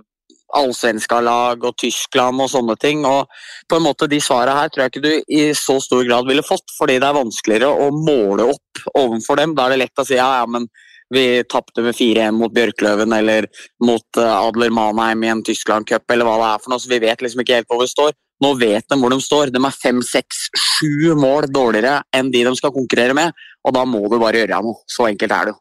allsvenska 0.57 1.19
lag 1.21 1.63
og 1.65 1.77
Tyskland 1.79 2.41
og 2.41 2.49
sånne 2.51 2.75
ting. 2.81 3.05
Og 3.07 3.29
på 3.69 3.79
en 3.79 3.85
måte 3.85 4.09
de 4.09 4.21
svarene 4.23 4.57
her 4.57 4.71
tror 4.71 4.85
jeg 4.85 4.93
ikke 4.93 5.05
du 5.05 5.33
i 5.39 5.41
så 5.57 5.79
stor 5.83 6.05
grad 6.07 6.29
ville 6.29 6.45
fått, 6.45 6.67
fordi 6.77 6.99
det 6.99 7.09
er 7.09 7.17
vanskeligere 7.17 7.69
å 7.69 7.89
måle 7.95 8.49
opp 8.53 8.85
overfor 8.93 9.41
dem. 9.41 9.55
Da 9.57 9.67
er 9.67 9.75
det 9.75 9.83
lett 9.85 10.01
å 10.01 10.07
si 10.07 10.17
ja, 10.19 10.29
ja, 10.41 10.47
men 10.49 10.69
vi 11.09 11.43
tapte 11.49 11.81
med 11.81 11.97
4-1 11.97 12.35
mot 12.37 12.53
Bjørkløven 12.53 13.13
eller 13.17 13.47
mot 13.81 14.19
uh, 14.19 14.35
Adler 14.45 14.73
Manheim 14.73 15.23
i 15.25 15.31
en 15.31 15.45
Tyskland 15.45 15.87
Cup 15.89 16.11
eller 16.13 16.27
hva 16.27 16.35
det 16.37 16.49
er 16.51 16.59
for 16.63 16.73
noe, 16.73 16.81
så 16.81 16.91
vi 16.91 17.01
vet 17.01 17.23
liksom 17.25 17.41
ikke 17.41 17.61
helt 17.61 17.69
hvor 17.71 17.81
vi 17.81 17.89
står. 17.89 18.13
Nå 18.45 18.53
vet 18.59 18.85
de 18.87 18.97
hvor 19.01 19.11
de 19.11 19.17
står. 19.23 19.49
De 19.51 19.59
er 19.59 19.75
fem, 19.75 20.03
seks, 20.05 20.45
sju 20.53 21.15
mål 21.17 21.49
dårligere 21.51 22.03
enn 22.15 22.29
de 22.31 22.45
de 22.45 22.53
skal 22.55 22.75
konkurrere 22.75 23.17
med, 23.17 23.33
og 23.65 23.73
da 23.75 23.83
må 23.89 24.05
du 24.05 24.19
bare 24.21 24.43
gjøre 24.43 24.61
noe. 24.63 24.83
Så 24.87 25.09
enkelt 25.09 25.33
er 25.35 25.49
det 25.49 25.55
jo. 25.55 25.59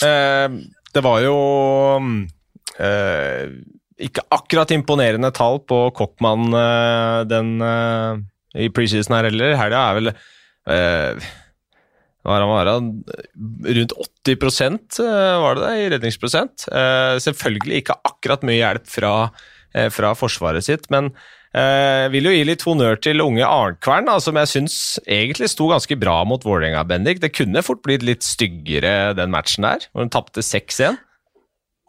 Eh, 0.00 0.60
det 0.94 1.02
var 1.04 1.20
jo 1.24 1.36
eh, 2.80 3.52
ikke 4.00 4.24
akkurat 4.32 4.72
imponerende 4.74 5.30
tall 5.36 5.60
på 5.68 5.82
Kokkmann 5.96 6.48
eh, 6.56 7.18
den, 7.30 7.56
eh, 7.64 8.22
i 8.66 8.70
preseason 8.74 9.18
her 9.18 9.28
heller. 9.28 9.56
Helga 9.60 9.84
er 9.84 10.00
vel 10.00 10.12
eh, 10.12 11.30
var 12.26 12.42
han, 12.44 12.50
var 12.52 12.68
rundt 13.76 13.94
80 14.28 15.00
eh, 15.00 15.36
var 15.40 15.56
det 15.56 15.64
det, 15.64 15.76
i 15.80 15.90
redningsprosent. 15.94 16.66
Eh, 16.68 17.16
selvfølgelig 17.24 17.80
ikke 17.80 17.96
akkurat 18.04 18.44
mye 18.44 18.58
hjelp 18.60 18.88
fra, 18.92 19.12
eh, 19.72 19.88
fra 19.94 20.12
forsvaret 20.18 20.66
sitt, 20.66 20.90
men 20.92 21.14
jeg 21.50 22.10
vil 22.12 22.28
jo 22.28 22.32
gi 22.34 22.42
litt 22.46 22.62
honnør 22.62 22.98
til 23.02 23.22
unge 23.24 23.42
Arnkvern, 23.42 24.06
da, 24.06 24.16
som 24.22 24.38
jeg 24.38 24.50
syns 24.52 24.74
egentlig 25.02 25.50
sto 25.50 25.66
ganske 25.72 25.96
bra 25.98 26.20
mot 26.28 26.44
Vålerenga, 26.46 26.84
Bendik. 26.86 27.18
Det 27.22 27.32
kunne 27.34 27.64
fort 27.66 27.82
blitt 27.82 28.04
litt 28.06 28.22
styggere 28.26 29.12
den 29.18 29.32
matchen 29.34 29.66
der, 29.66 29.88
hvor 29.90 30.06
hun 30.06 30.12
tapte 30.14 30.44
6-1. 30.46 31.00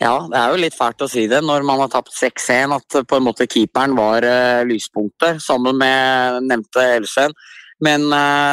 Ja, 0.01 0.15
det 0.25 0.37
er 0.39 0.49
jo 0.49 0.61
litt 0.63 0.73
fælt 0.73 1.03
å 1.05 1.09
si 1.11 1.27
det 1.29 1.43
når 1.45 1.65
man 1.67 1.83
har 1.83 1.91
tapt 1.93 2.09
6-1, 2.17 2.73
at 2.73 3.01
på 3.05 3.19
en 3.19 3.27
måte 3.27 3.45
keeperen 3.45 3.93
var 3.93 4.25
uh, 4.25 4.63
lyspunktet, 4.65 5.43
sammen 5.45 5.77
med 5.77 6.47
nevnte 6.49 6.87
Elsen. 6.97 7.37
Men 7.81 8.03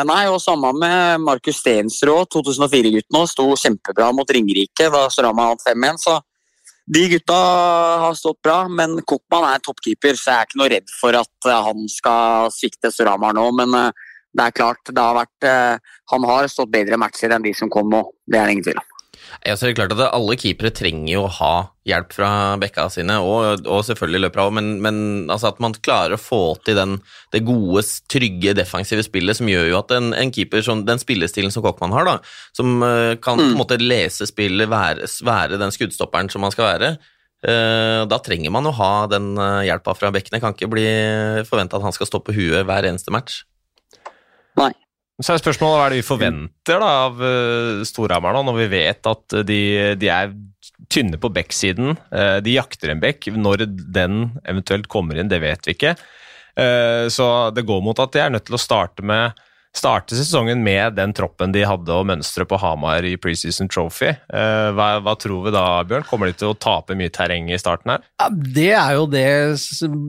nei, 0.09 0.23
og 0.33 0.41
samme 0.41 0.71
med 0.81 1.21
Markus 1.21 1.59
Stensrud, 1.61 2.31
2004-gutten 2.33 3.19
òg, 3.19 3.27
sto 3.29 3.45
kjempebra 3.61 4.07
mot 4.17 4.31
Ringerike 4.33 4.87
da 4.89 5.03
Strama 5.13 5.51
hadde 5.51 5.67
5-1. 5.69 6.01
Så 6.01 6.15
de 6.95 7.05
gutta 7.13 7.39
har 8.05 8.15
stått 8.17 8.41
bra, 8.45 8.63
men 8.69 8.97
Koppmann 9.09 9.49
er 9.51 9.65
toppkeeper, 9.65 10.17
så 10.17 10.33
jeg 10.33 10.39
er 10.39 10.49
ikke 10.49 10.61
noe 10.63 10.71
redd 10.73 10.93
for 11.01 11.19
at 11.19 11.49
uh, 11.51 11.59
han 11.69 11.89
skal 11.93 12.53
svikte 12.55 12.93
Storhamar 12.95 13.37
nå. 13.37 13.49
Men 13.61 13.75
det 14.39 14.45
er 14.45 14.57
klart, 14.57 14.89
det 14.89 15.03
har 15.03 15.17
vært 15.17 15.47
Han 16.13 16.25
har 16.29 16.47
stått 16.53 16.71
bedre 16.73 16.99
matcher 17.01 17.33
enn 17.35 17.45
de 17.45 17.53
som 17.57 17.71
kom 17.73 17.89
nå, 17.93 18.03
det 18.29 18.39
er 18.39 18.49
det 18.49 18.57
ingen 18.57 18.67
tvil 18.69 18.81
om. 18.81 18.88
Ja, 19.47 19.55
så 19.55 19.67
er 19.67 19.73
det 19.73 19.79
klart 19.79 19.93
at 19.95 20.15
Alle 20.15 20.37
keepere 20.41 20.71
trenger 20.75 21.11
jo 21.13 21.25
å 21.27 21.35
ha 21.39 21.53
hjelp 21.89 22.13
fra 22.13 22.31
bekka 22.61 22.89
sine, 22.93 23.17
og, 23.25 23.65
og 23.65 23.85
selvfølgelig 23.87 24.27
løper 24.27 24.43
av, 24.43 24.55
men, 24.59 24.71
men 24.85 24.99
altså 25.33 25.53
at 25.53 25.61
man 25.63 25.77
klarer 25.85 26.17
å 26.17 26.21
få 26.21 26.41
til 26.67 26.77
den, 26.79 26.97
det 27.33 27.45
gode, 27.49 27.85
trygge, 28.13 28.53
defensive 28.59 29.05
spillet 29.07 29.39
som 29.39 29.49
gjør 29.49 29.71
jo 29.71 29.79
at 29.81 29.95
en, 29.97 30.11
en 30.17 30.33
keeper, 30.35 30.65
som, 30.65 30.85
den 30.89 31.01
spillestilen 31.01 31.55
som 31.55 31.65
Kokkmann 31.65 31.95
har, 31.97 32.09
da, 32.09 32.17
som 32.57 32.83
uh, 32.85 33.15
kan 33.17 33.39
mm. 33.39 33.41
på 33.41 33.47
en 33.47 33.55
mm. 33.55 33.61
måte 33.63 33.81
lese 33.81 34.29
spillet, 34.29 34.69
være, 34.71 35.09
være, 35.25 35.61
den 35.61 35.73
skuddstopperen 35.75 36.29
som 36.33 36.45
man 36.45 36.53
skal 36.55 36.69
være, 36.73 36.91
uh, 37.49 38.03
da 38.11 38.21
trenger 38.25 38.53
man 38.55 38.69
å 38.69 38.75
ha 38.77 38.93
den 39.13 39.33
uh, 39.41 39.63
hjelpa 39.67 39.97
fra 39.97 40.13
bekkene. 40.15 40.43
Kan 40.45 40.59
ikke 40.59 40.73
bli 40.75 40.89
forventa 41.49 41.81
at 41.81 41.89
han 41.89 41.97
skal 41.97 42.11
stå 42.11 42.21
på 42.25 42.37
huet 42.37 42.69
hver 42.69 42.91
eneste 42.91 43.15
match. 43.15 43.43
Nei. 44.59 44.75
Så 45.19 45.35
er 45.35 45.41
spørsmålet 45.43 45.79
hva 45.79 45.87
er 45.87 45.95
det 45.95 45.99
vi 45.99 46.07
forventer 46.07 46.79
da, 46.79 46.91
av 47.09 47.19
uh, 47.19 47.81
Storhamar 47.87 48.37
nå, 48.37 48.45
når 48.47 48.61
vi 48.61 48.69
vet 48.77 49.09
at 49.11 49.39
de, 49.49 49.61
de 49.99 50.11
er 50.15 50.31
tynne 50.93 51.19
på 51.19 51.31
backsiden. 51.35 51.97
Uh, 52.13 52.39
de 52.45 52.55
jakter 52.55 52.93
en 52.95 53.03
bekk. 53.03 53.27
Når 53.35 53.67
den 53.67 54.29
eventuelt 54.45 54.87
kommer 54.93 55.19
inn, 55.19 55.31
det 55.31 55.43
vet 55.43 55.67
vi 55.67 55.75
ikke. 55.75 55.97
Uh, 56.55 57.11
så 57.11 57.51
det 57.55 57.67
går 57.67 57.83
mot 57.83 57.99
at 57.99 58.15
de 58.15 58.23
er 58.23 58.31
nødt 58.35 58.47
til 58.47 58.59
å 58.59 58.63
starte 58.63 59.03
med 59.07 59.35
starte 59.77 60.17
sesongen 60.17 60.63
med 60.65 60.97
den 60.97 61.13
troppen 61.17 61.53
de 61.55 61.63
hadde 61.67 61.95
og 61.95 62.07
mønsteret 62.09 62.49
på 62.51 62.59
Hamar 62.61 63.05
i 63.07 63.15
preseason 63.21 63.69
trophy. 63.71 64.11
Eh, 64.11 64.69
hva, 64.75 64.89
hva, 65.05 65.15
tror 65.21 65.45
vi 65.47 65.53
da, 65.55 65.65
Bjørn? 65.89 66.07
Kommer 66.09 66.31
de 66.31 66.37
til 66.41 66.53
å 66.53 66.57
tape 66.59 66.97
mye 66.99 67.13
terreng 67.15 67.51
i 67.53 67.61
starten 67.61 67.95
her? 67.95 68.07
Ja, 68.19 68.29
det 68.59 68.71
er 68.75 68.97
jo 68.97 69.07
det 69.11 69.27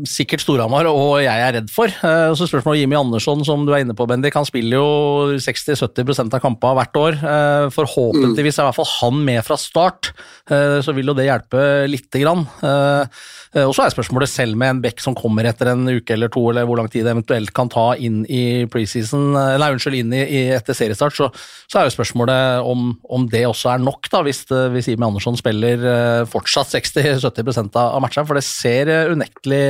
sikkert 0.10 0.44
Storhamar 0.46 0.90
og 0.90 1.20
jeg 1.24 1.46
er 1.46 1.58
redd 1.60 1.72
for. 1.74 1.92
Eh, 1.92 2.32
så 2.38 2.48
spørsmålet 2.50 2.84
Jimmy 2.84 2.98
Andersson, 3.00 3.44
som 3.48 3.66
du 3.68 3.74
er 3.76 3.84
inne 3.84 3.98
på, 3.98 4.08
Bendik. 4.10 4.38
Han 4.40 4.48
spiller 4.48 4.80
jo 4.80 5.40
60-70% 5.44 6.38
av 6.38 6.44
kampene 6.44 6.80
hvert 6.80 7.02
år. 7.04 7.20
Eh, 7.20 7.68
forhåpentligvis 7.76 8.60
er 8.60 8.66
i 8.66 8.70
hvert 8.70 8.80
fall 8.80 8.92
han 8.96 9.22
med 9.28 9.44
fra 9.46 9.58
start, 9.60 10.14
så 10.50 10.94
vil 10.96 11.12
jo 11.12 11.14
det 11.14 11.28
hjelpe 11.28 11.62
lite 11.90 12.22
grann. 12.22 12.42
Og 12.50 13.72
så 13.76 13.84
er 13.84 13.94
spørsmålet 13.94 14.32
selv 14.32 14.58
med 14.58 14.72
en 14.72 14.82
bekk 14.82 15.02
som 15.04 15.16
kommer 15.18 15.46
etter 15.46 15.72
en 15.72 15.84
uke 15.90 16.16
eller 16.16 16.32
to, 16.34 16.42
eller 16.50 16.66
hvor 16.66 16.80
lang 16.80 16.90
tid 16.90 17.06
det 17.06 17.14
eventuelt 17.14 17.54
kan 17.56 17.70
ta 17.72 17.92
inn 18.02 18.24
i 18.26 18.66
preseason 18.72 19.38
nei, 19.58 19.70
unnskyld, 19.74 19.98
inn 20.00 20.14
i, 20.16 20.22
i 20.22 20.42
etter 20.54 20.78
seriestart, 20.78 21.16
så, 21.16 21.30
så, 21.66 21.80
er 21.80 21.88
jo 21.88 21.96
spørsmålet 21.96 22.68
om, 22.68 22.92
om, 23.10 23.28
det 23.32 23.46
også 23.48 23.74
er 23.74 23.84
nok, 23.84 24.10
da, 24.12 24.22
hvis, 24.26 24.44
hvis 24.76 24.92
Imi 24.94 25.08
Andersson 25.08 25.40
spiller 25.40 25.86
uh, 25.86 26.28
fortsatt 26.30 26.72
60-70 26.76 27.74
av, 27.74 27.96
av 27.96 28.04
matchene. 28.04 28.28
For 28.30 28.38
det 28.38 28.46
ser 28.48 28.92
unektelig 29.14 29.64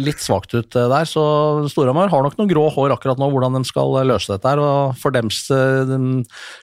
litt 0.00 0.22
svakt 0.22 0.54
ut 0.54 0.72
der. 0.72 1.08
Så 1.08 1.22
Storhamar 1.68 2.08
har 2.12 2.22
nok 2.24 2.36
noen 2.38 2.48
grå 2.48 2.64
hår 2.72 2.94
akkurat 2.94 3.18
nå, 3.20 3.28
hvordan 3.32 3.58
de 3.58 3.68
skal 3.68 3.92
løse 4.08 4.30
dette 4.30 4.48
her. 4.48 4.62
Og 4.62 4.96
for 5.00 5.14
dems 5.14 5.42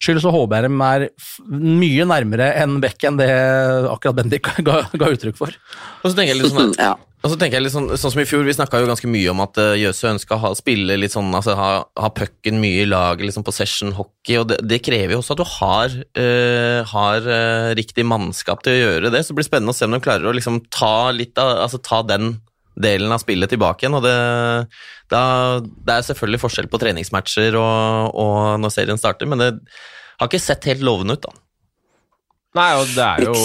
skyld 0.01 0.21
så 0.23 0.33
håper 0.33 0.63
jeg 0.63 0.71
de 0.71 0.87
er 0.87 1.07
mye 1.53 2.07
nærmere 2.09 2.51
enn 2.63 2.79
Beck 2.83 3.05
enn 3.07 3.19
det 3.19 3.31
akkurat 3.91 4.21
Bendik 4.21 4.49
ga, 4.67 4.83
ga 4.91 5.11
uttrykk 5.13 5.39
for. 5.39 5.55
Og 6.01 6.09
så 6.09 6.15
tenker 6.17 6.33
jeg 6.33 6.41
litt 6.41 6.55
sånn 6.55 6.75
ja. 6.81 6.95
Og 7.23 7.31
så 7.31 7.37
tenker 7.39 7.55
jeg 7.55 7.63
litt 7.63 7.71
sånn, 7.71 7.87
sånn 7.95 8.11
som 8.11 8.19
i 8.19 8.25
fjor, 8.27 8.43
Vi 8.43 8.55
snakka 8.55 8.81
ganske 8.83 9.07
mye 9.07 9.31
om 9.31 9.41
at 9.45 9.59
uh, 9.61 9.77
Jøse 9.79 10.11
ønska 10.11 10.35
å 10.43 10.51
spille 10.59 10.97
litt 10.99 11.13
sånn, 11.15 11.29
altså 11.31 11.55
ha, 11.55 11.69
ha 11.87 12.09
pucken 12.11 12.59
mye 12.59 12.83
i 12.83 12.89
laget, 12.89 13.23
liksom 13.29 13.45
possession 13.47 13.93
hockey, 13.95 14.35
og 14.41 14.49
det, 14.51 14.57
det, 14.67 14.81
krever 14.83 15.15
jo 15.15 15.21
også 15.21 15.37
at 15.37 15.39
du 15.39 15.45
har, 15.53 15.95
uh, 16.19 16.91
har 16.91 17.29
uh, 17.29 17.69
riktig 17.79 18.03
mannskap 18.07 18.65
til 18.65 18.75
å 18.75 18.81
gjøre 18.81 19.13
det. 19.13 19.23
Så 19.23 19.31
det 19.31 19.39
blir 19.39 19.47
spennende 19.47 19.71
å 19.71 19.77
se 19.79 19.87
om 19.87 19.95
de 19.95 20.01
klarer 20.03 20.27
å 20.27 20.35
liksom 20.35 20.59
ta 20.67 21.13
litt 21.15 21.39
av, 21.39 21.55
altså 21.63 21.79
ta 21.79 22.03
den 22.11 22.35
delen 22.83 23.15
av 23.15 23.23
spillet 23.23 23.53
tilbake 23.53 23.85
igjen. 23.85 23.95
og 23.95 24.03
Det, 24.03 24.19
da, 25.13 25.25
det 25.63 25.95
er 25.95 26.07
selvfølgelig 26.11 26.43
forskjell 26.43 26.71
på 26.73 26.83
treningsmatcher 26.83 27.55
og, 27.55 28.19
og, 28.19 28.39
når 28.59 28.79
serien 28.81 28.99
starter, 28.99 29.31
men 29.31 29.39
det 29.39 29.53
har 30.19 30.27
ikke 30.27 30.43
sett 30.43 30.67
helt 30.67 30.83
lovende 30.83 31.15
ut, 31.15 31.23
da. 31.23 31.37
Nei, 32.59 32.71
og 32.81 32.89
det 32.91 33.05
er 33.13 33.29
jo 33.31 33.37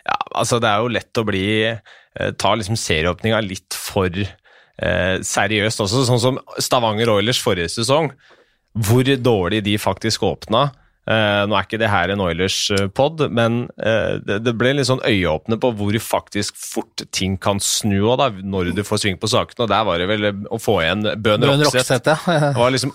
ja, 0.00 0.20
altså 0.38 0.56
det 0.62 0.70
er 0.70 0.84
jo 0.84 0.92
lett 0.94 1.18
å 1.20 1.26
bli 1.26 1.48
Eh, 1.66 1.98
tar 2.14 2.58
liksom 2.58 2.78
serieåpninga 2.78 3.40
litt 3.44 3.76
for 3.76 4.10
eh, 4.10 5.16
seriøst 5.22 5.84
også, 5.84 6.04
sånn 6.08 6.22
som 6.22 6.40
Stavanger 6.58 7.12
Oilers 7.12 7.42
forrige 7.42 7.70
sesong. 7.76 8.10
Hvor 8.74 9.06
dårlig 9.18 9.64
de 9.66 9.76
faktisk 9.82 10.24
åpna. 10.26 10.68
Uh, 11.10 11.42
nå 11.50 11.56
er 11.58 11.64
ikke 11.66 11.78
det 11.80 11.88
her 11.90 12.12
en 12.12 12.20
Oilers-pod, 12.22 13.24
men 13.34 13.64
uh, 13.82 14.20
det, 14.22 14.36
det, 14.46 14.52
ble 14.54 14.76
litt 14.78 14.86
sånn 14.86 15.02
øyeåpne 15.02 15.56
på 15.58 15.72
hvor 15.74 15.96
faktisk 16.04 16.54
fort 16.54 17.02
ting 17.10 17.34
kan 17.42 17.58
snu 17.58 18.12
da, 18.20 18.28
når 18.30 18.70
du 18.76 18.84
får 18.86 19.02
sving 19.02 19.18
på 19.18 19.30
sakene. 19.32 19.64
og 19.64 19.72
Der 19.72 19.88
var 19.88 19.98
det 19.98 20.06
vel 20.06 20.28
å 20.46 20.60
få 20.62 20.76
igjen 20.84 21.02
Bøhn 21.18 21.46
Rokseth. 21.48 21.90
Det 22.06 22.54
var 22.54 22.70
liksom 22.70 22.92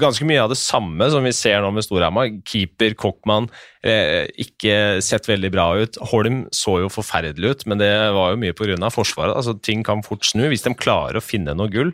ganske 0.00 0.24
mye 0.28 0.40
av 0.46 0.54
det 0.54 0.56
samme 0.60 1.10
som 1.12 1.26
vi 1.26 1.34
ser 1.36 1.60
nå 1.60 1.74
med 1.76 1.84
Storhamar. 1.84 2.32
Keeper, 2.48 2.96
Kokkmann, 2.96 3.50
uh, 3.84 4.24
ikke 4.40 5.02
sett 5.04 5.28
veldig 5.28 5.52
bra 5.52 5.68
ut. 5.82 6.00
Holm 6.14 6.46
så 6.56 6.78
jo 6.86 6.88
forferdelig 6.92 7.52
ut, 7.52 7.68
men 7.68 7.82
det 7.82 7.92
var 8.16 8.32
jo 8.32 8.40
mye 8.40 8.56
pga. 8.56 8.80
Forsvaret. 8.94 9.36
altså 9.36 9.58
Ting 9.60 9.84
kan 9.84 10.00
fort 10.06 10.24
snu 10.24 10.46
hvis 10.48 10.64
de 10.64 10.72
klarer 10.78 11.20
å 11.20 11.24
finne 11.24 11.52
noe 11.58 11.68
gull. 11.68 11.92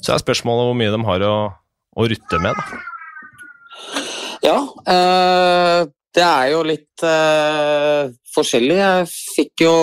Så 0.00 0.14
er 0.14 0.24
spørsmålet 0.24 0.70
hvor 0.70 0.80
mye 0.80 0.96
de 0.96 1.04
har 1.12 1.28
å, 1.28 1.36
å 1.92 2.10
rutte 2.14 2.40
med. 2.40 2.56
da. 2.56 2.82
Ja, 4.44 4.58
øh, 4.60 5.86
det 6.14 6.22
er 6.22 6.48
jo 6.52 6.60
litt 6.68 7.04
øh, 7.06 8.10
forskjellig. 8.34 8.76
Jeg 8.76 9.06
fikk 9.34 9.64
jo 9.64 9.76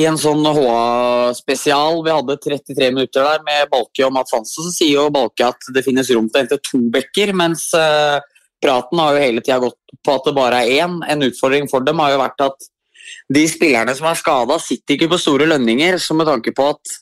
i 0.00 0.06
en 0.08 0.18
sånn 0.18 0.42
HA-spesial, 0.56 2.00
vi 2.06 2.14
hadde 2.14 2.38
33 2.42 2.88
minutter 2.94 3.26
der 3.26 3.44
med 3.46 3.68
Balke 3.70 4.06
og 4.06 4.14
Mats 4.16 4.34
Hansen, 4.34 4.64
så 4.64 4.72
sier 4.74 4.96
jo 4.96 5.12
Balke 5.14 5.50
at 5.52 5.68
det 5.76 5.84
finnes 5.86 6.10
rom 6.14 6.30
til 6.30 6.40
å 6.40 6.44
hente 6.44 6.60
to 6.66 6.80
bekker, 6.94 7.34
mens 7.36 7.68
øh, 7.78 8.16
praten 8.64 9.02
har 9.02 9.14
jo 9.14 9.22
hele 9.26 9.44
tida 9.44 9.60
gått 9.62 9.98
på 10.02 10.16
at 10.16 10.26
det 10.26 10.36
bare 10.38 10.64
er 10.64 10.86
én. 10.86 10.98
En 11.12 11.28
utfordring 11.28 11.68
for 11.70 11.84
dem 11.86 12.00
har 12.02 12.14
jo 12.14 12.22
vært 12.24 12.46
at 12.48 12.70
de 13.36 13.46
spillerne 13.50 13.94
som 13.94 14.08
er 14.10 14.18
skada, 14.18 14.58
sitter 14.62 14.96
ikke 14.96 15.12
på 15.12 15.20
store 15.20 15.46
lønninger, 15.52 16.00
så 16.02 16.16
med 16.16 16.26
tanke 16.30 16.54
på 16.56 16.72
at 16.72 16.96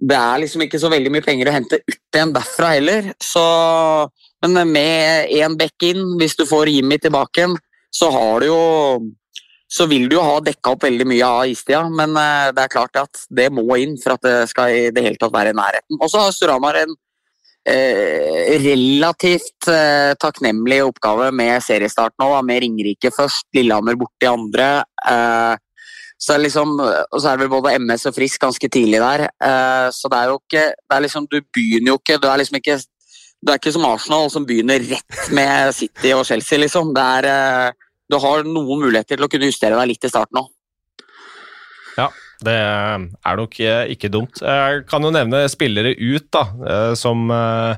det 0.00 0.16
er 0.16 0.40
liksom 0.44 0.62
ikke 0.64 0.78
så 0.80 0.88
veldig 0.92 1.10
mye 1.12 1.24
penger 1.24 1.50
å 1.50 1.54
hente 1.54 1.80
ut 1.82 2.16
igjen 2.16 2.32
derfra 2.32 2.74
heller. 2.76 3.10
Så 3.20 3.42
men 4.42 4.72
med 4.72 5.32
én 5.36 5.56
back 5.58 5.82
inn, 5.84 6.16
hvis 6.20 6.36
du 6.38 6.46
får 6.48 6.72
Jimmy 6.72 6.98
tilbake 6.98 7.42
igjen, 7.42 7.56
så 7.90 8.10
har 8.14 8.40
du 8.40 8.46
jo 8.50 8.60
så 9.70 9.86
vil 9.86 10.08
du 10.10 10.16
jo 10.16 10.24
ha 10.26 10.40
dekka 10.42 10.72
opp 10.74 10.82
veldig 10.82 11.06
mye 11.06 11.26
av 11.26 11.50
istida, 11.52 11.84
men 11.86 12.16
eh, 12.18 12.48
det 12.56 12.64
er 12.64 12.72
klart 12.72 12.96
at 12.98 13.22
det 13.30 13.52
må 13.54 13.62
inn 13.78 13.94
for 14.02 14.16
at 14.16 14.24
det 14.26 14.34
skal 14.50 14.74
i 14.74 14.88
det 14.94 15.04
hele 15.04 15.20
tatt 15.20 15.34
være 15.34 15.52
i 15.52 15.58
nærheten. 15.58 16.00
Og 16.00 16.10
så 16.10 16.24
har 16.24 16.34
Storhamar 16.34 16.80
en 16.80 16.96
eh, 17.70 18.58
relativt 18.64 19.70
eh, 19.70 20.16
takknemlig 20.18 20.80
oppgave 20.88 21.30
med 21.30 21.62
seriestart 21.62 22.16
nå, 22.18 22.32
da, 22.34 22.42
med 22.46 22.64
Ringerike 22.64 23.12
først, 23.14 23.46
Lillehammer 23.54 23.98
borti 24.00 24.26
andre. 24.26 24.70
Eh, 25.06 25.54
så 26.20 26.36
liksom, 26.36 26.74
og 26.82 27.16
så 27.16 27.30
er 27.30 27.38
det 27.38 27.46
vel 27.46 27.54
både 27.54 27.76
MS 27.80 28.10
og 28.10 28.16
Frisk 28.18 28.42
ganske 28.42 28.68
tidlig 28.68 28.98
der. 29.00 29.28
Eh, 29.30 29.86
så 29.94 30.10
det 30.10 30.18
er 30.18 30.32
jo 30.32 30.40
ikke 30.42 30.66
det 30.74 30.96
er 30.96 31.04
liksom, 31.06 31.30
Du 31.30 31.38
begynner 31.54 31.94
jo 31.94 32.00
ikke 32.00 32.18
Du 32.20 32.26
er 32.28 32.42
liksom 32.42 32.58
ikke 32.58 32.76
det 33.40 33.52
er 33.52 33.60
ikke 33.60 33.72
som 33.72 33.86
Arsenal 33.88 34.26
som 34.32 34.44
begynner 34.48 34.82
rett 34.90 35.20
med 35.32 35.72
City 35.76 36.12
og 36.12 36.26
Chelsea, 36.28 36.60
liksom. 36.60 36.92
Det 36.96 37.04
Er, 37.20 37.28
eh, 37.30 37.72
du 38.10 38.18
har 38.20 38.44
noen 38.44 38.82
muligheter 38.82 39.16
til 39.16 39.24
å 39.24 39.30
kunne 39.32 39.48
justere 39.48 39.78
deg 39.78 39.94
litt 39.94 40.04
i 40.04 40.10
starten 40.12 40.42
òg. 40.42 40.50
Ja, 41.96 42.10
det 42.44 42.56
er 42.58 43.40
nok 43.40 43.56
ikke 43.56 44.12
dumt. 44.12 44.42
Jeg 44.42 44.84
kan 44.90 45.02
jo 45.02 45.12
nevne 45.14 45.46
spillere 45.48 45.94
ut, 45.96 46.28
da, 46.30 46.44
eh, 46.66 46.94
som 46.94 47.30
eh, 47.30 47.74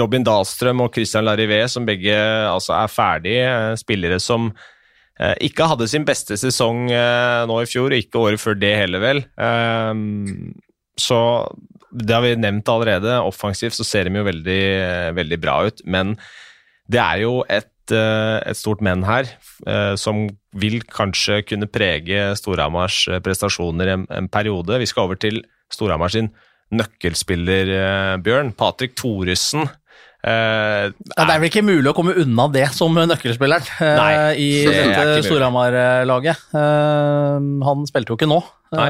Robin 0.00 0.26
Dahlstrøm 0.26 0.82
og 0.82 0.94
Christian 0.94 1.24
Larivé, 1.24 1.62
som 1.70 1.86
begge 1.86 2.16
altså 2.50 2.74
er 2.80 2.90
ferdige. 2.90 3.76
Spillere 3.80 4.18
som 4.20 4.50
ikke 5.20 5.66
hadde 5.68 5.84
sin 5.88 6.04
beste 6.08 6.32
sesong 6.40 6.86
nå 6.88 7.56
i 7.60 7.68
fjor, 7.68 7.92
ikke 7.92 8.22
året 8.22 8.40
før 8.40 8.54
det 8.56 8.70
heller, 8.72 9.02
vel. 9.04 9.18
Så 10.96 11.18
det 11.90 12.14
har 12.14 12.22
vi 12.24 12.36
nevnt 12.38 12.68
allerede. 12.70 13.18
Offensivt 13.26 13.76
så 13.76 13.86
ser 13.86 14.08
de 14.08 14.20
jo 14.20 14.26
veldig, 14.26 14.62
veldig 15.16 15.38
bra 15.42 15.56
ut. 15.66 15.82
Men 15.84 16.14
det 16.90 17.00
er 17.02 17.22
jo 17.24 17.40
et, 17.50 17.94
eh, 17.94 18.38
et 18.50 18.58
stort 18.58 18.82
men 18.82 19.04
her, 19.06 19.30
eh, 19.66 19.94
som 20.00 20.28
vil 20.54 20.80
kanskje 20.90 21.42
kunne 21.46 21.70
prege 21.70 22.30
Storhamars 22.38 23.06
eh, 23.08 23.20
prestasjoner 23.22 23.94
en, 23.94 24.06
en 24.10 24.30
periode. 24.30 24.78
Vi 24.82 24.88
skal 24.90 25.08
over 25.08 25.20
til 25.20 25.42
Storhamar 25.70 26.10
sin 26.14 26.32
nøkkelspiller, 26.70 27.70
Bjørn. 28.22 28.52
Patrick 28.54 28.94
Thoresen. 28.98 29.66
Uh, 30.20 30.92
Ja, 31.16 31.24
det 31.24 31.32
er 31.32 31.38
vel 31.40 31.48
ikke 31.48 31.64
mulig 31.64 31.88
å 31.88 31.94
komme 31.96 32.12
unna 32.20 32.44
det 32.52 32.66
som 32.76 32.92
nøkkelspilleren 32.92 33.64
uh, 33.80 34.32
i 34.36 34.66
det 34.68 34.82
dette. 34.92 35.22
Storhamar-laget. 35.24 36.42
Uh, 36.52 37.40
han 37.64 37.86
spilte 37.88 38.12
jo 38.12 38.18
ikke 38.20 38.28
nå. 38.28 38.42
Nei. 38.76 38.88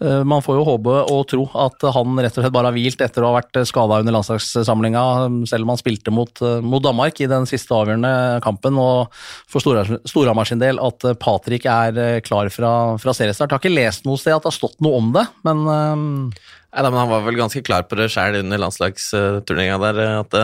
Eh, 0.00 0.06
eh, 0.06 0.24
man 0.24 0.42
får 0.44 0.58
jo 0.58 0.64
håpe 0.66 0.96
og 1.12 1.22
tro 1.30 1.46
at 1.66 1.84
han 1.94 2.18
rett 2.20 2.36
og 2.36 2.44
slett 2.44 2.54
bare 2.54 2.70
har 2.70 2.76
hvilt 2.76 3.00
etter 3.04 3.24
å 3.24 3.30
ha 3.30 3.38
vært 3.38 3.60
skada 3.68 4.00
under 4.02 4.16
landslagssamlinga, 4.16 5.04
selv 5.48 5.66
om 5.66 5.72
han 5.74 5.80
spilte 5.80 6.12
mot, 6.14 6.42
eh, 6.42 6.60
mot 6.60 6.82
Danmark 6.84 7.20
i 7.20 7.30
den 7.30 7.46
siste 7.48 7.74
avgjørende 7.76 8.42
kampen. 8.44 8.78
Og 8.80 9.08
for 9.48 9.60
Storhamar 9.62 10.48
sin 10.48 10.62
del 10.62 10.80
at 10.82 11.04
eh, 11.04 11.14
Patrick 11.14 11.66
er 11.70 11.96
eh, 11.96 12.20
klar 12.20 12.50
fra, 12.52 12.72
fra 13.00 13.16
seriestart. 13.16 13.50
Jeg 13.50 13.58
har 13.58 13.64
ikke 13.64 13.76
lest 13.76 14.06
noe 14.08 14.20
sted 14.20 14.36
at 14.36 14.44
det 14.44 14.52
har 14.52 14.60
stått 14.60 14.80
noe 14.84 15.00
om 15.00 15.12
det, 15.16 15.26
men 15.46 15.66
eh, 15.66 16.46
Nei, 16.76 16.90
men 16.90 16.98
Han 16.98 17.08
var 17.08 17.22
vel 17.24 17.38
ganske 17.38 17.62
klar 17.64 17.86
på 17.88 17.96
det 17.96 18.10
sjøl 18.12 18.42
under 18.42 18.60
landslagsturneringa 18.60 19.78
der. 19.80 20.00
eh, 20.02 20.18
At 20.20 20.34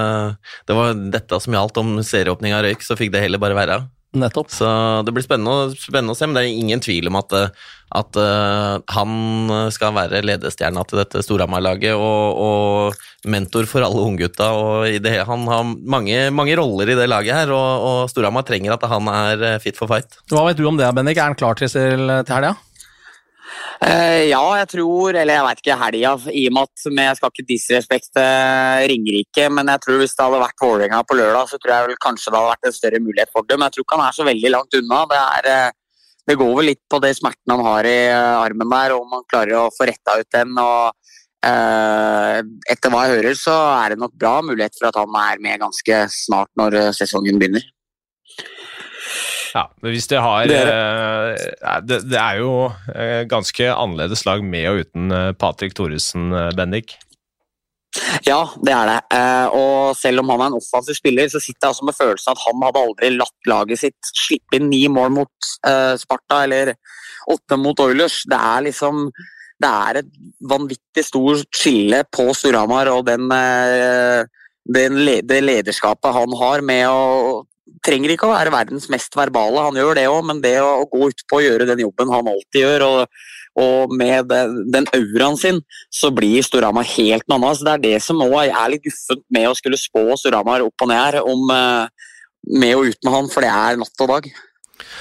det 0.70 0.76
var 0.78 0.94
dette 1.12 1.40
som 1.44 1.52
gjaldt 1.52 1.80
om 1.82 1.98
serieåpninga 2.00 2.62
røyk, 2.64 2.80
så 2.86 2.96
fikk 2.96 3.12
det 3.12 3.20
heller 3.26 3.42
bare 3.42 3.58
være. 3.58 3.82
Nettopp. 4.12 4.50
Så 4.52 4.66
det 5.06 5.14
blir 5.14 5.24
spennende, 5.24 5.76
spennende 5.78 6.14
å 6.14 6.18
se, 6.18 6.28
men 6.28 6.36
det 6.36 6.44
er 6.44 6.56
ingen 6.62 6.82
tvil 6.84 7.08
om 7.10 7.18
at, 7.20 7.34
eh, 7.36 7.70
at 7.96 8.16
uh, 8.16 8.80
han 8.94 9.52
skal 9.74 9.92
være 9.96 10.22
ledestjerna 10.24 10.84
til 10.88 11.02
dette 11.02 11.22
Storhamar-laget 11.24 11.92
og, 11.92 12.40
og 12.40 13.28
mentor 13.28 13.68
for 13.68 13.84
alle 13.84 14.04
unggutta. 14.06 14.48
Han 15.28 15.46
har 15.50 15.68
mange, 15.68 16.18
mange 16.34 16.56
roller 16.58 16.92
i 16.92 16.98
det 16.98 17.08
laget 17.10 17.36
her, 17.42 17.52
og, 17.52 17.86
og 17.88 18.12
Storhamar 18.12 18.46
trenger 18.48 18.76
at 18.76 18.88
han 18.88 19.12
er 19.12 19.48
eh, 19.52 19.60
fit 19.62 19.78
for 19.78 19.92
fight. 19.92 20.20
Hva 20.32 20.46
vet 20.48 20.60
du 20.60 20.66
om 20.68 20.80
det, 20.80 20.88
Bennik? 20.96 21.20
Er 21.20 21.32
han 21.32 21.38
klar 21.38 21.60
til, 21.60 21.72
til 21.72 22.32
helga? 22.32 22.56
Eh, 22.56 22.68
ja, 23.82 24.42
jeg 24.60 24.68
tror, 24.70 25.16
eller 25.18 25.34
jeg 25.34 25.44
veit 25.46 25.60
ikke 25.62 25.76
helga, 25.80 26.12
i 26.30 26.44
og 26.48 26.54
med 26.54 26.68
at 26.68 26.84
men 26.92 27.08
jeg 27.08 27.18
skal 27.18 27.32
ikke 27.32 27.46
disrespekte 27.48 28.24
Ringerike, 28.90 29.48
men 29.50 29.70
jeg 29.72 29.82
tror 29.84 30.00
hvis 30.00 30.14
det 30.14 30.26
hadde 30.26 30.42
vært 30.44 30.62
Vålerenga 30.62 31.02
på 31.08 31.18
lørdag, 31.18 31.50
så 31.50 31.58
tror 31.58 31.74
jeg 31.74 31.88
vel 31.88 32.00
kanskje 32.06 32.30
det 32.30 32.38
hadde 32.38 32.52
vært 32.52 32.70
en 32.70 32.76
større 32.78 33.02
mulighet 33.02 33.32
for 33.34 33.48
det. 33.48 33.58
Men 33.58 33.68
jeg 33.68 33.76
tror 33.76 33.86
ikke 33.86 33.98
han 33.98 34.06
er 34.06 34.18
så 34.18 34.28
veldig 34.28 34.52
langt 34.54 34.78
unna. 34.78 35.00
Det, 35.10 35.20
er, 35.36 35.50
eh, 35.52 36.04
det 36.30 36.38
går 36.38 36.54
vel 36.60 36.70
litt 36.70 36.82
på 36.94 37.02
det 37.02 37.12
smerten 37.18 37.54
han 37.56 37.64
har 37.66 37.90
i 37.90 37.98
eh, 38.06 38.40
armen 38.46 38.74
der, 38.76 38.96
og 38.96 39.06
om 39.06 39.16
han 39.18 39.28
klarer 39.34 39.58
å 39.64 39.68
få 39.74 39.90
retta 39.90 40.18
ut 40.20 40.30
den. 40.38 40.54
og 40.62 41.12
eh, 41.46 42.38
etter 42.72 42.92
hva 42.92 43.04
jeg 43.06 43.16
hører, 43.16 43.38
så 43.38 43.56
er 43.74 43.94
det 43.94 44.02
nok 44.02 44.16
bra 44.18 44.36
mulighet 44.46 44.78
for 44.78 44.90
at 44.90 44.98
han 45.00 45.20
er 45.24 45.42
med 45.42 45.62
ganske 45.62 46.02
snart 46.14 46.52
når 46.60 46.78
eh, 46.80 46.90
sesongen 46.96 47.40
begynner. 47.42 47.66
Ja, 49.52 49.66
men 49.82 49.92
hvis 49.92 50.08
det 50.08 50.20
har 50.24 50.48
Det 50.48 50.58
eh, 50.64 51.80
det, 51.84 52.02
det 52.08 52.18
er 52.18 52.40
jo 52.40 52.52
eh, 52.94 53.22
ganske 53.28 53.68
annerledes 53.68 54.24
lag 54.28 54.44
med 54.44 54.68
og 54.70 54.84
uten 54.86 55.12
eh, 55.12 55.32
Patrick 55.36 55.76
Thoresen, 55.76 56.30
eh, 56.32 56.52
Bendik. 56.56 56.96
Ja, 58.24 58.46
det 58.64 58.72
er 58.72 58.88
det. 58.88 58.96
Eh, 59.12 59.56
og 59.58 59.92
selv 59.98 60.22
om 60.22 60.32
han 60.32 60.40
er 60.40 60.52
en 60.52 60.56
offensiv 60.56 60.96
spiller, 60.96 61.28
så 61.28 61.42
sitter 61.42 61.68
jeg 61.68 61.74
også 61.74 61.88
med 61.88 61.98
følelsen 61.98 62.32
at 62.32 62.42
han 62.46 62.64
hadde 62.64 62.84
aldri 62.86 63.12
latt 63.18 63.52
laget 63.52 63.82
sitt 63.82 64.12
slippe 64.24 64.56
inn 64.56 64.70
ni 64.72 64.86
mål 64.88 65.12
mot 65.20 65.52
Sparta 66.00 66.42
eller 66.46 66.72
åtte 67.32 67.60
mot 67.60 67.84
Oilers. 67.84 68.22
Det 68.28 68.38
er 68.38 68.66
liksom 68.70 69.04
Det 69.62 69.68
er 69.68 70.00
et 70.00 70.08
vanvittig 70.50 71.04
stort 71.06 71.54
skille 71.54 72.00
på 72.10 72.24
Storhamar 72.34 72.88
og 72.90 73.04
den, 73.06 73.28
den 73.30 74.96
det 75.28 75.38
lederskapet 75.44 76.16
han 76.16 76.34
har 76.40 76.64
med 76.66 76.88
å 76.88 77.44
Trenger 77.86 78.14
ikke 78.14 78.26
å 78.26 78.32
være 78.32 78.52
verdens 78.54 78.88
mest 78.90 79.14
verbale, 79.14 79.62
han 79.68 79.78
gjør 79.78 79.98
det 79.98 80.08
òg, 80.10 80.20
men 80.26 80.40
det 80.42 80.56
å, 80.62 80.82
gå 80.90 81.08
utpå 81.12 81.38
og 81.38 81.44
gjøre 81.44 81.68
den 81.70 81.84
jobben 81.84 82.10
han 82.10 82.30
alltid 82.32 82.60
gjør, 82.62 82.84
og, 82.88 83.24
og 83.62 83.94
med 83.98 84.30
den, 84.30 84.56
den 84.74 84.88
auraen 84.98 85.38
sin, 85.38 85.60
så 85.92 86.10
blir 86.14 86.42
Storhamar 86.46 86.88
helt 86.96 87.26
noe 87.30 87.38
annet. 87.38 87.60
Så 87.60 87.68
det 87.68 87.74
er 87.74 87.84
det 87.86 87.96
som 88.04 88.18
nå 88.18 88.28
er 88.42 88.72
litt 88.72 88.86
guffent 88.86 89.24
med 89.34 89.50
å 89.50 89.56
skulle 89.58 89.80
spå 89.80 90.04
Storhamar 90.18 90.66
opp 90.66 90.86
og 90.86 90.90
ned 90.90 91.02
her, 91.02 91.20
om, 91.22 91.44
eh, 91.54 92.08
med 92.62 92.78
og 92.78 92.90
uten 92.90 93.14
han, 93.14 93.30
for 93.30 93.46
det 93.46 93.52
er 93.54 93.82
natt 93.82 94.06
og 94.06 94.16
dag. 94.16 94.32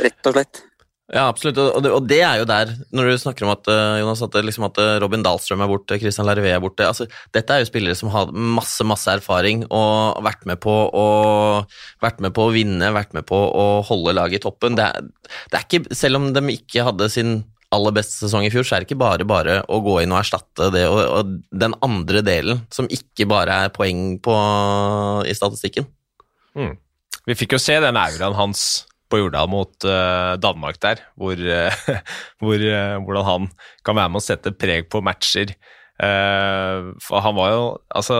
Rett 0.01 0.29
og 0.29 0.37
slett. 0.37 0.65
Ja, 1.11 1.25
absolutt, 1.27 1.57
og 1.59 1.81
det, 1.83 1.89
og 1.91 2.05
det 2.07 2.21
er 2.23 2.37
jo 2.39 2.45
der, 2.47 2.69
når 2.95 3.09
du 3.09 3.17
snakker 3.19 3.43
om 3.43 3.51
at, 3.51 3.67
eh, 3.67 3.97
Jonas, 3.99 4.21
at, 4.23 4.35
liksom 4.47 4.63
at 4.69 4.77
eh, 4.79 4.93
Robin 5.03 5.23
Dahlstrøm 5.25 5.59
er 5.59 5.67
borte, 5.67 5.97
Christian 5.99 6.27
Larvé 6.27 6.53
er 6.53 6.61
borte 6.63 6.85
altså, 6.87 7.03
Dette 7.35 7.51
er 7.51 7.65
jo 7.65 7.67
spillere 7.67 7.97
som 7.99 8.13
har 8.13 8.29
masse 8.31 8.85
masse 8.87 9.11
erfaring 9.11 9.65
og 9.67 10.21
vært 10.23 10.45
med 10.47 10.61
på 10.63 10.71
å, 10.71 11.07
vært 12.03 12.21
med 12.23 12.31
på 12.37 12.45
å 12.47 12.53
vinne, 12.55 12.93
vært 12.95 13.11
med 13.17 13.27
på 13.27 13.35
å 13.35 13.65
holde 13.89 14.13
laget 14.15 14.39
i 14.39 14.45
toppen. 14.45 14.77
Det 14.79 14.85
er, 14.87 15.09
det 15.51 15.59
er 15.59 15.65
ikke, 15.67 15.97
selv 15.99 16.21
om 16.21 16.29
de 16.31 16.43
ikke 16.53 16.85
hadde 16.87 17.09
sin 17.11 17.41
aller 17.75 17.95
beste 17.95 18.15
sesong 18.15 18.47
i 18.47 18.51
fjor, 18.53 18.63
så 18.67 18.77
er 18.77 18.83
det 18.83 18.87
ikke 18.87 19.01
bare 19.01 19.27
bare 19.27 19.57
å 19.67 19.81
gå 19.83 19.97
inn 20.03 20.13
og 20.15 20.21
erstatte 20.21 20.69
det 20.71 20.85
og, 20.91 21.01
og 21.01 21.33
den 21.51 21.75
andre 21.83 22.23
delen, 22.23 22.63
som 22.71 22.87
ikke 22.91 23.27
bare 23.31 23.65
er 23.65 23.75
poeng 23.75 24.15
på, 24.23 24.37
i 25.27 25.35
statistikken. 25.35 25.87
Vi 27.27 27.37
fikk 27.37 27.57
jo 27.57 27.61
se 27.61 27.75
den 27.83 27.99
auraen 27.99 28.39
hans 28.39 28.63
på 29.11 29.19
Jordal 29.21 29.49
mot 29.51 29.87
uh, 29.87 30.37
Danmark 30.41 30.79
der, 30.83 31.03
hvor, 31.19 31.35
uh, 31.35 31.83
hvor, 32.41 32.63
eh, 32.63 32.95
hvordan 33.03 33.27
han 33.27 33.47
kan 33.85 33.97
være 33.99 34.13
med 34.13 34.21
å 34.21 34.25
sette 34.25 34.55
preg 34.55 34.89
på 34.91 35.03
matcher. 35.05 35.55
For 36.01 37.21
han 37.21 37.35
var 37.37 37.49
jo 37.51 37.65
Altså, 37.93 38.15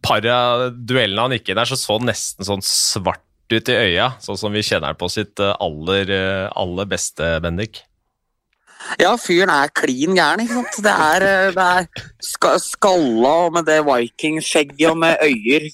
paret 0.00 0.30
av 0.32 0.70
duellene 0.72 1.26
han 1.26 1.34
gikk 1.34 1.50
inn 1.52 1.58
der, 1.58 1.68
så 1.68 1.76
så 1.76 1.98
nesten 2.00 2.46
sånn 2.48 2.62
svart 2.64 3.52
ut 3.52 3.68
i 3.68 3.76
øya, 3.76 4.06
sånn 4.24 4.38
som 4.40 4.56
vi 4.56 4.62
kjenner 4.64 4.96
på 4.96 5.10
sitt 5.12 5.42
aller, 5.44 6.14
aller 6.56 6.88
beste, 6.88 7.34
Bendik. 7.44 7.82
Ja, 9.00 9.12
fyren 9.18 9.50
er 9.50 9.72
klin 9.74 10.14
gæren, 10.16 10.44
ikke 10.44 10.60
sant. 10.60 10.78
Det 10.84 10.92
er, 10.92 11.24
det 11.56 11.66
er 11.66 12.60
skalla 12.62 13.34
med 13.52 13.66
det 13.68 13.80
vikingskjegget 13.86 14.92
og 14.92 15.00
med 15.02 15.22
øyer 15.24 15.68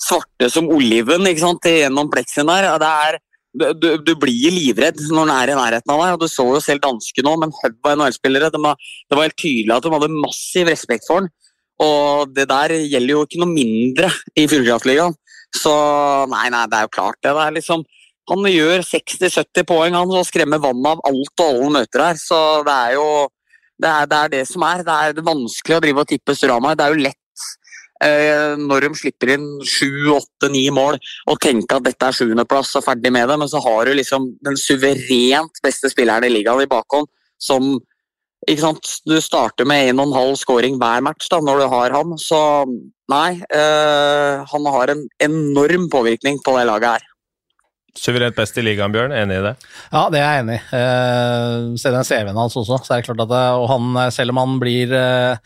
svarte 0.00 0.48
som 0.52 0.70
oliven 0.72 1.26
ikke 1.28 1.42
sant, 1.42 1.66
gjennom 1.66 2.10
pleksen 2.12 2.48
der. 2.48 2.70
Det 2.80 2.92
er, 3.08 3.18
du, 3.52 3.88
du, 4.00 4.12
blir 4.16 4.54
livredd 4.54 5.00
når 5.12 5.26
den 5.26 5.34
er 5.34 5.52
i 5.52 5.56
nærheten 5.58 5.92
av 5.92 6.02
deg. 6.02 6.14
og 6.14 6.22
Du 6.22 6.28
så 6.30 6.46
jo 6.54 6.60
selv 6.64 6.82
danske 6.84 7.24
nå, 7.24 7.34
men 7.40 7.54
haug 7.60 7.76
av 7.84 7.96
NHL-spillere. 7.98 8.50
de 8.52 8.60
Det 8.62 9.18
var 9.18 9.26
helt 9.28 9.40
tydelig 9.40 9.76
at 9.76 9.86
de 9.86 9.92
hadde 9.92 10.12
massiv 10.16 10.70
respekt 10.72 11.08
for 11.08 11.22
den. 11.22 11.32
Og 11.82 12.32
det 12.36 12.46
der 12.50 12.76
gjelder 12.78 13.14
jo 13.16 13.24
ikke 13.26 13.42
noe 13.42 13.52
mindre 13.52 14.12
i 14.38 14.46
Fjordkraftligaen. 14.48 15.16
Så 15.56 15.72
nei, 16.32 16.46
nei, 16.52 16.64
det 16.70 16.78
er 16.78 16.86
jo 16.86 16.96
klart 16.96 17.20
det. 17.20 17.34
det 17.34 17.44
er 17.44 17.58
liksom 17.58 17.84
han 18.30 18.46
gjør 18.46 18.84
60-70 18.86 19.64
poeng 19.66 19.96
han, 19.98 20.10
og 20.14 20.26
skremmer 20.28 20.60
vannet 20.62 20.92
av 20.92 21.00
alt 21.08 21.42
og 21.42 21.48
alle 21.48 21.70
møter 21.74 22.04
her. 22.06 22.20
Så 22.20 22.38
det 22.66 22.76
er 22.86 22.94
jo 22.96 23.06
det 23.82 23.90
er, 23.90 24.06
det 24.06 24.18
er 24.18 24.30
det 24.36 24.42
som 24.46 24.62
er. 24.66 24.84
Det 24.86 24.94
er 24.94 25.26
vanskelig 25.26 25.76
å 25.76 25.82
drive 25.82 26.04
og 26.04 26.08
tippe 26.08 26.36
Storhamar. 26.38 26.78
Det 26.78 26.86
er 26.86 26.94
jo 26.94 27.04
lett 27.08 27.18
når 28.58 28.86
de 28.86 28.88
slipper 28.98 29.34
inn 29.36 29.46
sju, 29.68 30.10
åtte, 30.16 30.50
ni 30.50 30.64
mål 30.74 30.98
og 31.30 31.38
tenke 31.42 31.78
at 31.78 31.86
dette 31.86 32.08
er 32.08 32.16
sjuendeplass 32.16 32.74
og 32.80 32.86
ferdig 32.86 33.12
med 33.14 33.30
det, 33.30 33.38
men 33.38 33.50
så 33.50 33.62
har 33.62 33.86
du 33.86 33.94
liksom 33.94 34.26
den 34.42 34.58
suverent 34.58 35.62
beste 35.62 35.90
spilleren 35.92 36.26
i 36.26 36.32
ligaen 36.32 36.64
i 36.64 36.70
bakhånd 36.70 37.06
som 37.42 37.76
ikke 38.48 38.64
sant? 38.64 38.88
Du 39.06 39.14
starter 39.22 39.68
med 39.68 39.92
en 39.92 40.02
og 40.02 40.08
en 40.08 40.16
halv 40.16 40.40
scoring 40.40 40.78
hver 40.80 41.04
match 41.06 41.30
da, 41.30 41.38
når 41.38 41.62
du 41.62 41.66
har 41.70 41.94
han. 41.94 42.16
Så 42.18 42.40
nei, 43.12 43.38
Øh, 43.54 44.42
han 44.52 44.66
har 44.74 44.90
en 44.90 45.02
enorm 45.20 45.88
påvirkning 45.90 46.40
på 46.44 46.56
det 46.58 46.66
laget 46.66 46.88
her. 46.96 47.11
Suverent 47.92 48.32
best 48.32 48.56
i 48.56 48.62
ligaen, 48.64 48.92
Bjørn. 48.94 49.12
Enig 49.12 49.36
i 49.36 49.42
det? 49.44 49.52
Ja, 49.92 50.06
det 50.08 50.20
er 50.22 50.24
jeg 50.24 50.42
enig 50.42 50.54
i. 50.56 50.62
Uh, 50.72 51.74
se 51.76 51.92
den 51.92 52.06
CV-en 52.08 52.38
hans 52.40 52.56
også. 52.56 52.78
Så 52.80 52.94
er 52.94 53.02
det 53.02 53.08
klart 53.10 53.20
at 53.26 53.28
det, 53.28 53.42
og 53.60 53.66
han, 53.68 53.90
eh, 54.00 54.08
selv 54.14 54.32
om 54.32 54.40
han 54.40 54.54
blir 54.62 54.94
uh, 54.96 55.36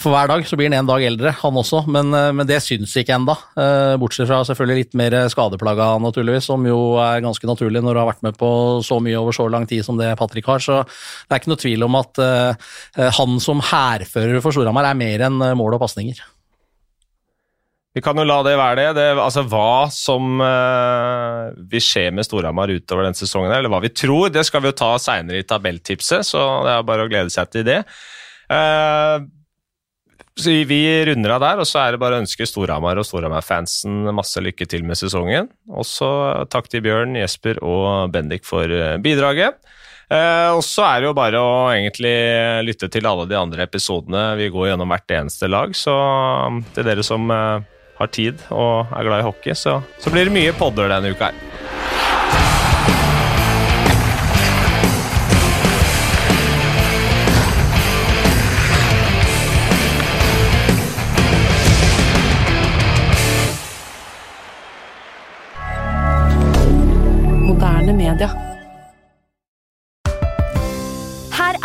For 0.00 0.14
hver 0.14 0.30
dag 0.30 0.46
så 0.48 0.56
blir 0.56 0.70
han 0.70 0.78
en 0.78 0.88
dag 0.88 1.04
eldre, 1.04 1.34
han 1.42 1.60
også, 1.60 1.82
men, 1.92 2.14
uh, 2.16 2.30
men 2.32 2.48
det 2.48 2.62
syns 2.64 2.96
ikke. 2.96 3.18
Eh, 3.20 3.98
bortsett 4.00 4.30
fra 4.30 4.40
selvfølgelig 4.48 4.80
litt 4.80 4.96
mer 4.96 5.18
skadeplaga, 5.28 5.90
naturligvis, 6.00 6.48
som 6.48 6.64
jo 6.64 6.80
er 7.02 7.20
ganske 7.24 7.52
naturlig 7.52 7.84
når 7.84 7.92
du 7.92 8.00
har 8.00 8.10
vært 8.14 8.24
med 8.24 8.40
på 8.40 8.50
så 8.86 9.00
mye 9.04 9.20
over 9.20 9.36
så 9.36 9.50
lang 9.52 9.68
tid 9.68 9.84
som 9.84 10.00
det 10.00 10.14
Patrick 10.16 10.48
har. 10.48 10.64
Så 10.64 10.80
det 10.86 11.36
er 11.36 11.42
ikke 11.42 11.52
noe 11.52 11.64
tvil 11.66 11.84
om 11.84 12.00
at 12.00 12.24
eh, 12.24 12.74
han 13.20 13.40
som 13.44 13.60
hærfører 13.60 14.40
for 14.40 14.56
Storhamar 14.56 14.88
er 14.88 15.00
mer 15.04 15.28
enn 15.28 15.42
eh, 15.44 15.56
mål 15.58 15.76
og 15.76 15.84
pasninger. 15.84 16.22
Vi 17.90 18.02
kan 18.04 18.18
jo 18.18 18.22
la 18.22 18.36
det 18.46 18.54
være 18.54 18.76
det. 18.78 18.88
det 19.00 19.06
altså 19.18 19.42
Hva 19.50 19.88
som 19.90 20.38
uh, 20.38 21.50
vil 21.72 21.82
skje 21.82 22.06
med 22.14 22.26
Storhamar 22.26 22.70
utover 22.70 23.08
den 23.08 23.18
sesongen, 23.18 23.50
eller 23.50 23.72
hva 23.72 23.82
vi 23.82 23.90
tror, 23.90 24.28
det 24.30 24.44
skal 24.46 24.62
vi 24.62 24.70
jo 24.70 24.78
ta 24.78 24.92
seinere 25.02 25.42
i 25.42 25.46
tabelltipset, 25.46 26.26
så 26.28 26.44
det 26.66 26.76
er 26.76 26.86
bare 26.86 27.08
å 27.08 27.10
glede 27.10 27.34
seg 27.34 27.50
til 27.50 27.66
det. 27.66 27.82
Uh, 28.50 29.26
vi 30.40 31.04
runder 31.04 31.34
av 31.34 31.42
der, 31.42 31.60
og 31.60 31.68
så 31.68 31.82
er 31.82 31.92
det 31.92 32.00
bare 32.00 32.16
å 32.16 32.22
ønske 32.22 32.46
Storhamar 32.48 32.96
og 33.00 33.04
Storhamar-fansen 33.04 34.06
masse 34.14 34.40
lykke 34.40 34.64
til 34.70 34.86
med 34.86 34.96
sesongen. 34.96 35.50
Og 35.68 35.84
så 35.84 36.08
takk 36.48 36.70
til 36.70 36.84
Bjørn, 36.86 37.18
Jesper 37.18 37.60
og 37.66 38.14
Bendik 38.14 38.46
for 38.48 38.70
eh, 38.70 38.96
bidraget. 39.02 39.58
Eh, 40.08 40.48
og 40.54 40.62
så 40.64 40.86
er 40.86 41.02
det 41.02 41.10
jo 41.10 41.18
bare 41.18 41.42
å 41.42 41.50
egentlig 41.74 42.14
lytte 42.64 42.88
til 42.88 43.10
alle 43.10 43.26
de 43.28 43.36
andre 43.36 43.66
episodene. 43.66 44.30
Vi 44.40 44.48
går 44.54 44.70
gjennom 44.70 44.94
hvert 44.94 45.16
eneste 45.18 45.50
lag, 45.50 45.76
så 45.76 45.98
til 46.72 46.88
dere 46.88 47.04
som 47.04 47.28
har 48.00 48.12
tid 48.14 48.42
og 48.50 48.90
er 48.96 49.06
glad 49.06 49.22
i 49.22 49.28
hockey, 49.28 49.54
så, 49.54 49.80
så 50.00 50.12
blir 50.12 50.28
det 50.28 50.36
mye 50.36 50.56
podder 50.56 50.90
denne 50.92 51.14
uka 51.14 51.30
her. 51.30 51.89